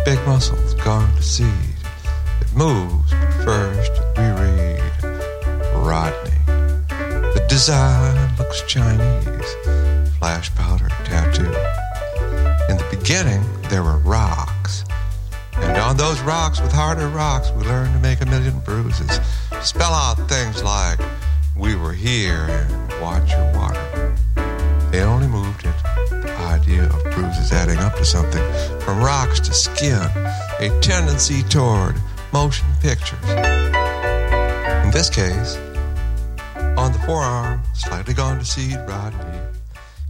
big 0.06 0.18
muscles 0.26 0.74
guard 0.76 1.14
to 1.18 1.24
seed. 1.24 1.48
It 2.42 2.54
moves, 2.56 3.12
but 3.12 3.32
first 3.44 3.92
we 4.18 4.24
Rodney. 5.88 6.32
The 6.90 7.46
design 7.48 8.36
looks 8.38 8.62
Chinese, 8.64 9.56
flash 10.18 10.54
powder 10.54 10.90
tattoo. 11.06 11.46
In 12.70 12.76
the 12.76 12.88
beginning, 12.92 13.42
there 13.70 13.84
were 13.84 13.98
rocks. 14.00 14.84
And 15.54 15.78
on 15.78 15.96
those 15.96 16.20
rocks, 16.20 16.60
with 16.60 16.74
harder 16.74 17.08
rocks, 17.08 17.52
we 17.52 17.64
learned 17.64 17.94
to 17.94 18.02
make 18.02 18.20
a 18.20 18.26
million 18.26 18.60
bruises. 18.60 19.22
Spell 19.62 19.94
out 19.94 20.16
things 20.28 20.62
like, 20.62 21.00
we 21.56 21.74
were 21.76 21.94
here 21.94 22.48
and 22.50 23.02
watch 23.02 23.32
your 23.32 23.50
water. 23.56 24.14
They 24.92 25.04
only 25.04 25.28
moved 25.28 25.66
it 25.66 25.76
the 26.10 26.36
idea 26.38 26.84
of 26.84 27.02
bruises 27.14 27.54
adding 27.54 27.78
up 27.78 27.96
to 27.96 28.04
something, 28.04 28.44
from 28.82 29.00
rocks 29.00 29.40
to 29.40 29.54
skin, 29.54 30.10
a 30.60 30.70
tendency 30.82 31.44
toward 31.44 31.96
motion 32.34 32.68
pictures. 32.82 33.30
In 34.84 34.92
this 34.92 35.10
case, 35.10 35.58
on 36.78 36.94
the 36.94 37.00
forearm, 37.00 37.62
slightly 37.74 38.14
gone 38.14 38.38
to 38.38 38.46
seed, 38.46 38.78
Rodney, 38.88 39.40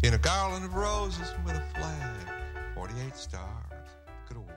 in 0.04 0.14
a 0.14 0.18
garland 0.18 0.66
of 0.66 0.76
roses 0.76 1.34
with 1.46 1.56
a 1.56 1.64
flag, 1.74 2.12
48 2.76 3.16
stars. 3.16 3.44
Good 4.28 4.38
old 4.38 4.48
days. 4.48 4.56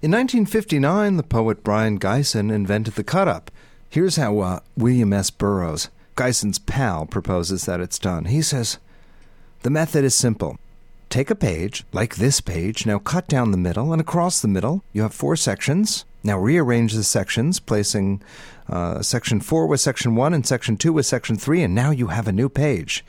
In 0.00 0.12
1959, 0.12 1.16
the 1.16 1.22
poet 1.24 1.64
Brion 1.64 1.98
Gysin 1.98 2.52
invented 2.52 2.94
the 2.94 3.02
cut 3.02 3.26
up. 3.26 3.50
Here's 3.90 4.16
how 4.16 4.38
uh, 4.38 4.60
William 4.76 5.12
S. 5.12 5.30
Burroughs, 5.30 5.90
Gysin's 6.16 6.60
pal, 6.60 7.06
proposes 7.06 7.66
that 7.66 7.80
it's 7.80 7.98
done. 7.98 8.26
He 8.26 8.40
says, 8.40 8.78
the 9.62 9.70
method 9.70 10.04
is 10.04 10.14
simple. 10.14 10.58
Take 11.10 11.30
a 11.30 11.34
page, 11.34 11.84
like 11.92 12.16
this 12.16 12.40
page, 12.40 12.86
now 12.86 12.98
cut 12.98 13.26
down 13.26 13.50
the 13.50 13.56
middle 13.56 13.92
and 13.92 14.00
across 14.00 14.40
the 14.40 14.48
middle. 14.48 14.84
You 14.92 15.02
have 15.02 15.14
four 15.14 15.34
sections. 15.34 16.04
Now 16.24 16.38
rearrange 16.38 16.94
the 16.94 17.04
sections, 17.04 17.60
placing 17.60 18.22
uh, 18.68 19.02
section 19.02 19.40
4 19.40 19.66
with 19.66 19.80
section 19.80 20.16
1 20.16 20.32
and 20.32 20.46
section 20.46 20.78
2 20.78 20.94
with 20.94 21.04
section 21.04 21.36
3, 21.36 21.62
and 21.62 21.74
now 21.74 21.90
you 21.90 22.06
have 22.08 22.26
a 22.26 22.32
new 22.32 22.48
page. 22.48 23.04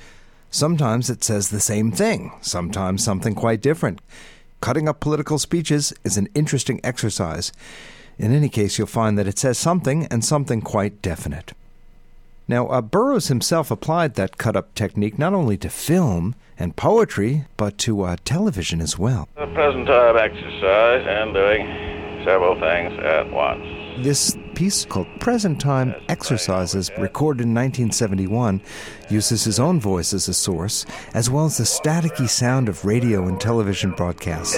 Sometimes 0.51 1.10
it 1.10 1.23
says 1.23 1.49
the 1.49 1.62
same 1.62 1.91
thing, 1.91 2.34
sometimes 2.41 3.04
something 3.04 3.34
quite 3.34 3.62
different. 3.62 4.01
Cutting 4.60 4.89
up 4.89 4.99
political 4.99 5.39
speeches 5.39 5.93
is 6.04 6.17
an 6.17 6.28
interesting 6.36 6.82
exercise. 6.84 7.54
In 8.17 8.34
any 8.34 8.49
case, 8.49 8.78
you'll 8.78 8.88
find 8.88 9.17
that 9.17 9.28
it 9.28 9.39
says 9.39 9.58
something 9.58 10.08
and 10.08 10.23
something 10.23 10.62
quite 10.62 11.01
definite. 11.01 11.54
Now, 12.47 12.67
uh, 12.67 12.82
Burroughs 12.82 13.28
himself 13.30 13.71
applied 13.71 14.15
that 14.15 14.38
cut 14.38 14.56
up 14.56 14.75
technique 14.75 15.17
not 15.17 15.34
only 15.34 15.58
to 15.58 15.69
film 15.69 16.36
and 16.60 16.75
poetry, 16.75 17.45
but 17.58 17.78
to 17.80 18.04
uh, 18.04 18.17
television 18.23 18.82
as 18.82 18.99
well. 18.99 19.28
The 19.36 19.47
present 19.47 19.88
time 19.88 20.17
exercise 20.17 21.06
and 21.08 21.34
doing 21.34 22.05
several 22.25 22.59
things 22.59 22.99
at 22.99 23.31
once. 23.31 23.63
This 24.03 24.35
piece 24.55 24.83
called 24.83 25.07
Present 25.19 25.61
Time 25.61 25.95
Exercises, 26.09 26.91
recorded 26.97 27.43
in 27.43 27.53
1971, 27.53 28.61
uses 29.09 29.43
his 29.43 29.59
own 29.59 29.79
voice 29.79 30.13
as 30.13 30.27
a 30.27 30.33
source, 30.33 30.85
as 31.13 31.29
well 31.29 31.45
as 31.45 31.57
the 31.57 31.63
staticky 31.63 32.27
sound 32.27 32.67
of 32.67 32.83
radio 32.83 33.27
and 33.27 33.39
television 33.39 33.91
broadcasts. 33.91 34.57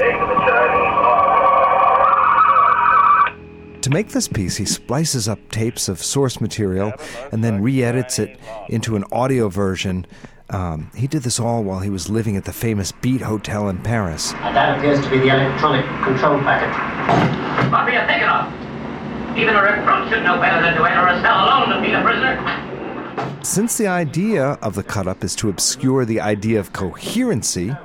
To 3.82 3.94
make 3.94 4.10
this 4.10 4.28
piece, 4.28 4.58
he 4.58 4.66
splices 4.66 5.30
up 5.30 5.40
tapes 5.50 5.88
of 5.88 6.04
source 6.04 6.42
material 6.42 6.94
and 7.32 7.44
then 7.44 7.62
re 7.62 7.84
edits 7.84 8.20
it 8.20 8.38
into 8.70 8.96
an 8.96 9.04
audio 9.12 9.50
version. 9.50 10.06
Um, 10.50 10.92
he 10.96 11.08
did 11.08 11.24
this 11.24 11.40
all 11.40 11.64
while 11.64 11.80
he 11.80 11.90
was 11.90 12.10
living 12.10 12.38
at 12.38 12.46
the 12.46 12.54
famous 12.54 12.92
Beat 12.92 13.22
Hotel 13.22 13.70
in 13.70 13.78
Paris. 13.78 14.34
And 14.34 14.56
that 14.56 14.78
appears 14.78 15.02
to 15.04 15.10
be 15.10 15.20
the 15.20 15.28
electronic 15.28 15.86
control 16.04 16.40
packet. 16.40 17.47
What 17.70 17.86
thinking 17.86 18.30
of? 18.30 19.38
Even 19.38 19.54
a 19.54 19.62
recruit 19.62 20.10
should 20.10 20.24
know 20.24 20.40
better 20.40 20.62
than 20.62 20.78
to 20.78 20.86
enter 20.86 21.08
a 21.08 21.22
cell 21.22 21.46
alone 21.46 21.84
beat 21.84 21.94
a 21.94 22.02
prisoner. 22.02 23.44
Since 23.44 23.78
the 23.78 23.88
idea 23.88 24.52
of 24.62 24.76
the 24.76 24.84
cut 24.84 25.06
up 25.06 25.22
is 25.22 25.36
to 25.36 25.50
obscure 25.50 26.06
the 26.06 26.22
idea 26.22 26.62
of 26.62 26.72
coherency, 26.72 27.76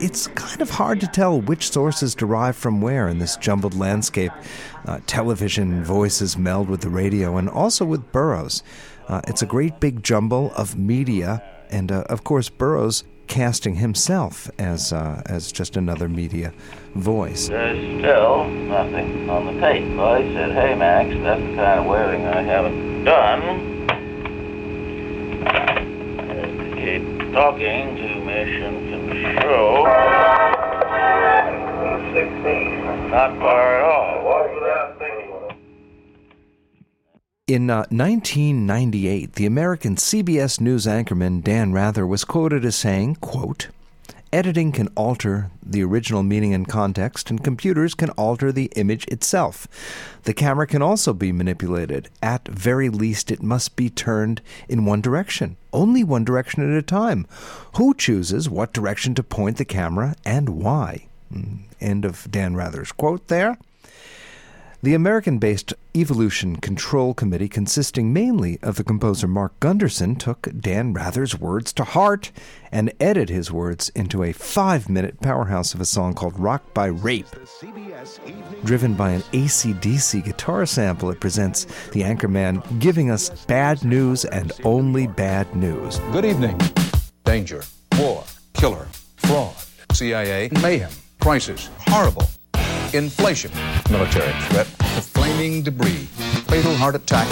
it's 0.00 0.28
kind 0.28 0.60
of 0.60 0.70
hard 0.70 1.00
to 1.00 1.08
tell 1.08 1.40
which 1.40 1.72
sources 1.72 2.14
derive 2.14 2.56
from 2.56 2.80
where 2.80 3.08
in 3.08 3.18
this 3.18 3.36
jumbled 3.36 3.74
landscape. 3.74 4.32
Uh, 4.86 5.00
television 5.08 5.82
voices 5.82 6.38
meld 6.38 6.68
with 6.68 6.80
the 6.80 6.90
radio 6.90 7.36
and 7.36 7.48
also 7.48 7.84
with 7.84 8.12
Burroughs. 8.12 8.62
Uh, 9.08 9.22
it's 9.26 9.42
a 9.42 9.46
great 9.46 9.80
big 9.80 10.04
jumble 10.04 10.52
of 10.56 10.78
media, 10.78 11.42
and 11.68 11.90
uh, 11.90 12.02
of 12.02 12.22
course, 12.22 12.48
Burroughs 12.48 13.02
casting 13.26 13.76
himself 13.76 14.50
as 14.58 14.92
uh, 14.92 15.22
as 15.26 15.50
just 15.50 15.76
another 15.76 16.08
media 16.08 16.52
voice. 16.94 17.48
There's 17.48 17.78
still 18.00 18.48
nothing 18.48 19.28
on 19.28 19.46
the 19.46 19.60
tape. 19.60 19.98
I 19.98 20.22
said, 20.34 20.52
hey, 20.52 20.74
Max, 20.74 21.10
that's 21.22 21.40
the 21.40 21.54
kind 21.56 21.80
of 21.80 21.86
wearing 21.86 22.24
I 22.26 22.42
haven't 22.42 23.04
done. 23.04 23.78
Keep 26.76 27.32
talking 27.32 27.96
to 27.96 28.24
Mission 28.24 28.90
Control. 28.90 29.84
Not 33.10 33.38
far 33.38 33.76
at 33.76 33.82
all. 33.82 34.12
In 37.52 37.68
uh, 37.68 37.84
1998, 37.90 39.34
the 39.34 39.44
American 39.44 39.96
CBS 39.96 40.58
News 40.58 40.86
anchorman 40.86 41.42
Dan 41.42 41.72
Rather 41.72 42.06
was 42.06 42.24
quoted 42.24 42.64
as 42.64 42.76
saying, 42.76 43.16
quote, 43.16 43.68
Editing 44.32 44.72
can 44.72 44.88
alter 44.96 45.50
the 45.62 45.84
original 45.84 46.22
meaning 46.22 46.54
and 46.54 46.66
context, 46.66 47.28
and 47.28 47.44
computers 47.44 47.92
can 47.92 48.08
alter 48.10 48.50
the 48.50 48.72
image 48.76 49.06
itself. 49.08 49.68
The 50.22 50.32
camera 50.32 50.66
can 50.66 50.80
also 50.80 51.12
be 51.12 51.32
manipulated. 51.32 52.08
At 52.22 52.48
very 52.48 52.88
least, 52.88 53.30
it 53.30 53.42
must 53.42 53.76
be 53.76 53.90
turned 53.90 54.40
in 54.70 54.86
one 54.86 55.02
direction, 55.02 55.58
only 55.70 56.02
one 56.02 56.24
direction 56.24 56.62
at 56.62 56.78
a 56.78 56.82
time. 56.82 57.26
Who 57.76 57.92
chooses 57.92 58.48
what 58.48 58.72
direction 58.72 59.14
to 59.16 59.22
point 59.22 59.58
the 59.58 59.66
camera 59.66 60.16
and 60.24 60.48
why? 60.48 61.08
Mm, 61.30 61.64
end 61.78 62.06
of 62.06 62.26
Dan 62.30 62.56
Rather's 62.56 62.90
quote 62.90 63.28
there. 63.28 63.58
The 64.84 64.94
American 64.94 65.38
based 65.38 65.74
Evolution 65.94 66.56
Control 66.56 67.14
Committee, 67.14 67.48
consisting 67.48 68.12
mainly 68.12 68.58
of 68.62 68.74
the 68.74 68.82
composer 68.82 69.28
Mark 69.28 69.60
Gunderson, 69.60 70.16
took 70.16 70.48
Dan 70.58 70.92
Rather's 70.92 71.38
words 71.38 71.72
to 71.74 71.84
heart 71.84 72.32
and 72.72 72.92
edited 72.98 73.28
his 73.28 73.52
words 73.52 73.90
into 73.90 74.24
a 74.24 74.32
five 74.32 74.88
minute 74.88 75.20
powerhouse 75.20 75.72
of 75.72 75.80
a 75.80 75.84
song 75.84 76.14
called 76.14 76.36
Rocked 76.36 76.74
by 76.74 76.86
Rape. 76.86 77.28
Driven 78.64 78.94
by 78.94 79.10
an 79.10 79.20
ACDC 79.20 80.24
guitar 80.24 80.66
sample, 80.66 81.12
it 81.12 81.20
presents 81.20 81.66
the 81.92 82.02
anchorman 82.02 82.80
giving 82.80 83.08
us 83.08 83.30
bad 83.44 83.84
news 83.84 84.24
and 84.24 84.50
only 84.64 85.06
bad 85.06 85.54
news. 85.54 86.00
Good 86.10 86.24
evening. 86.24 86.60
Danger, 87.24 87.62
war, 87.96 88.24
killer, 88.54 88.88
fraud, 89.18 89.54
CIA, 89.92 90.48
mayhem, 90.60 90.90
crisis, 91.20 91.70
horrible, 91.78 92.26
inflation, 92.94 93.50
military 93.90 94.32
threat, 94.48 94.66
the 94.66 95.02
flaming 95.02 95.62
debris, 95.62 96.06
fatal 96.48 96.74
heart 96.74 96.94
attack, 96.94 97.26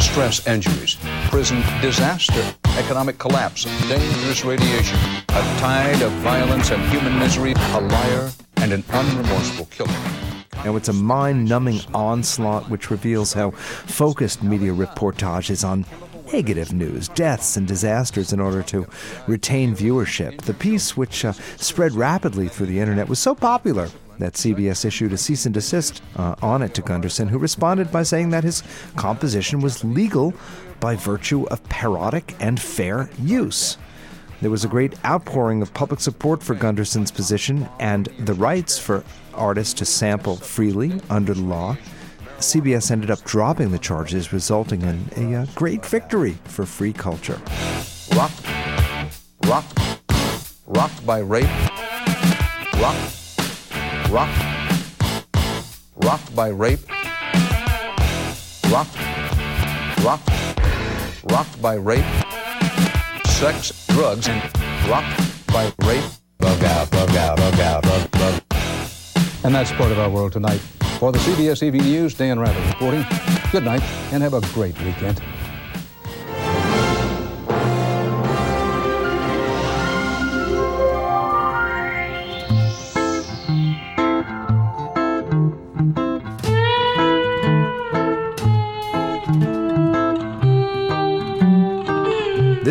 stress 0.00 0.46
injuries, 0.46 0.96
prison 1.30 1.62
disaster, 1.80 2.42
economic 2.78 3.18
collapse, 3.18 3.64
dangerous 3.88 4.44
radiation, 4.44 4.98
a 5.30 5.42
tide 5.58 6.02
of 6.02 6.12
violence 6.22 6.70
and 6.70 6.82
human 6.90 7.18
misery, 7.18 7.52
a 7.52 7.80
liar, 7.80 8.30
and 8.56 8.72
an 8.72 8.82
unremorseful 8.84 9.68
killer. 9.70 9.90
Now, 10.64 10.76
it's 10.76 10.88
a 10.88 10.92
mind 10.92 11.48
numbing 11.48 11.80
onslaught 11.92 12.70
which 12.70 12.90
reveals 12.90 13.32
how 13.32 13.50
focused 13.50 14.42
media 14.42 14.72
reportage 14.72 15.50
is 15.50 15.64
on 15.64 15.84
negative 16.32 16.72
news, 16.72 17.08
deaths, 17.08 17.56
and 17.56 17.66
disasters 17.66 18.32
in 18.32 18.40
order 18.40 18.62
to 18.62 18.86
retain 19.26 19.74
viewership. 19.74 20.40
The 20.42 20.54
piece, 20.54 20.96
which 20.96 21.24
uh, 21.24 21.32
spread 21.56 21.92
rapidly 21.92 22.48
through 22.48 22.66
the 22.66 22.80
internet, 22.80 23.08
was 23.08 23.18
so 23.18 23.34
popular 23.34 23.88
that 24.18 24.34
CBS 24.34 24.84
issued 24.84 25.12
a 25.12 25.16
cease 25.16 25.46
and 25.46 25.54
desist 25.54 26.02
uh, 26.16 26.34
on 26.42 26.62
it 26.62 26.74
to 26.74 26.82
Gunderson, 26.82 27.28
who 27.28 27.38
responded 27.38 27.90
by 27.90 28.02
saying 28.02 28.30
that 28.30 28.44
his 28.44 28.62
composition 28.96 29.60
was 29.60 29.84
legal 29.84 30.34
by 30.80 30.96
virtue 30.96 31.44
of 31.44 31.62
parodic 31.68 32.34
and 32.40 32.60
fair 32.60 33.08
use. 33.20 33.78
There 34.40 34.50
was 34.50 34.64
a 34.64 34.68
great 34.68 34.94
outpouring 35.04 35.62
of 35.62 35.72
public 35.72 36.00
support 36.00 36.42
for 36.42 36.56
Gunderson's 36.56 37.12
position 37.12 37.68
and 37.78 38.06
the 38.18 38.34
rights 38.34 38.76
for 38.76 39.04
artists 39.34 39.74
to 39.74 39.84
sample 39.84 40.34
freely 40.36 41.00
under 41.08 41.32
the 41.32 41.42
law. 41.42 41.76
CBS 42.38 42.90
ended 42.90 43.12
up 43.12 43.22
dropping 43.22 43.70
the 43.70 43.78
charges, 43.78 44.32
resulting 44.32 44.82
in 44.82 45.08
a 45.16 45.42
uh, 45.42 45.46
great 45.54 45.86
victory 45.86 46.36
for 46.44 46.66
free 46.66 46.92
culture. 46.92 47.40
Rocked, 48.16 48.44
rocked, 49.46 49.78
rocked 50.66 51.06
by 51.06 51.20
rape, 51.20 51.48
rocked, 52.80 53.21
rocked, 54.12 54.44
rocked 55.96 56.36
by 56.36 56.48
rape, 56.48 56.80
rocked, 58.70 58.98
rocked, 60.04 60.28
rocked 61.30 61.62
by 61.62 61.74
rape, 61.76 62.04
sex, 63.24 63.86
drugs, 63.86 64.28
and 64.28 64.42
rocked 64.86 65.46
by 65.46 65.72
rape. 65.86 66.04
Bug 66.38 66.62
out, 66.62 66.90
bug 66.90 67.16
out, 67.16 67.38
bug 67.38 67.60
out, 67.60 67.82
bug, 67.84 68.10
bug. 68.10 68.42
And 69.44 69.54
that's 69.54 69.72
part 69.72 69.90
of 69.90 69.98
our 69.98 70.10
world 70.10 70.32
tonight. 70.32 70.60
For 70.98 71.10
the 71.10 71.18
CBS 71.18 71.66
EV 71.66 71.82
News, 71.82 72.14
Dan 72.14 72.38
Rather 72.38 72.60
reporting. 72.68 73.06
Good 73.50 73.64
night 73.64 73.82
and 74.12 74.22
have 74.22 74.34
a 74.34 74.42
great 74.52 74.78
weekend. 74.82 75.22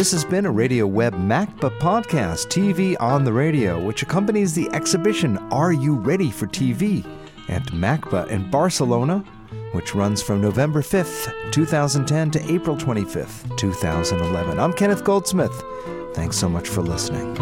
This 0.01 0.13
has 0.13 0.25
been 0.25 0.47
a 0.47 0.51
Radio 0.51 0.87
Web 0.87 1.13
MACBA 1.13 1.77
podcast, 1.77 2.47
TV 2.47 2.99
on 2.99 3.23
the 3.23 3.31
Radio, 3.31 3.79
which 3.79 4.01
accompanies 4.01 4.55
the 4.55 4.67
exhibition 4.73 5.37
Are 5.51 5.71
You 5.71 5.93
Ready 5.93 6.31
for 6.31 6.47
TV? 6.47 7.05
at 7.49 7.61
MACBA 7.67 8.27
in 8.29 8.49
Barcelona, 8.49 9.19
which 9.73 9.93
runs 9.93 10.19
from 10.19 10.41
November 10.41 10.81
5th, 10.81 11.51
2010 11.51 12.31
to 12.31 12.51
April 12.51 12.75
25th, 12.75 13.55
2011. 13.57 14.59
I'm 14.59 14.73
Kenneth 14.73 15.03
Goldsmith. 15.03 15.53
Thanks 16.15 16.35
so 16.35 16.49
much 16.49 16.67
for 16.67 16.81
listening. 16.81 17.37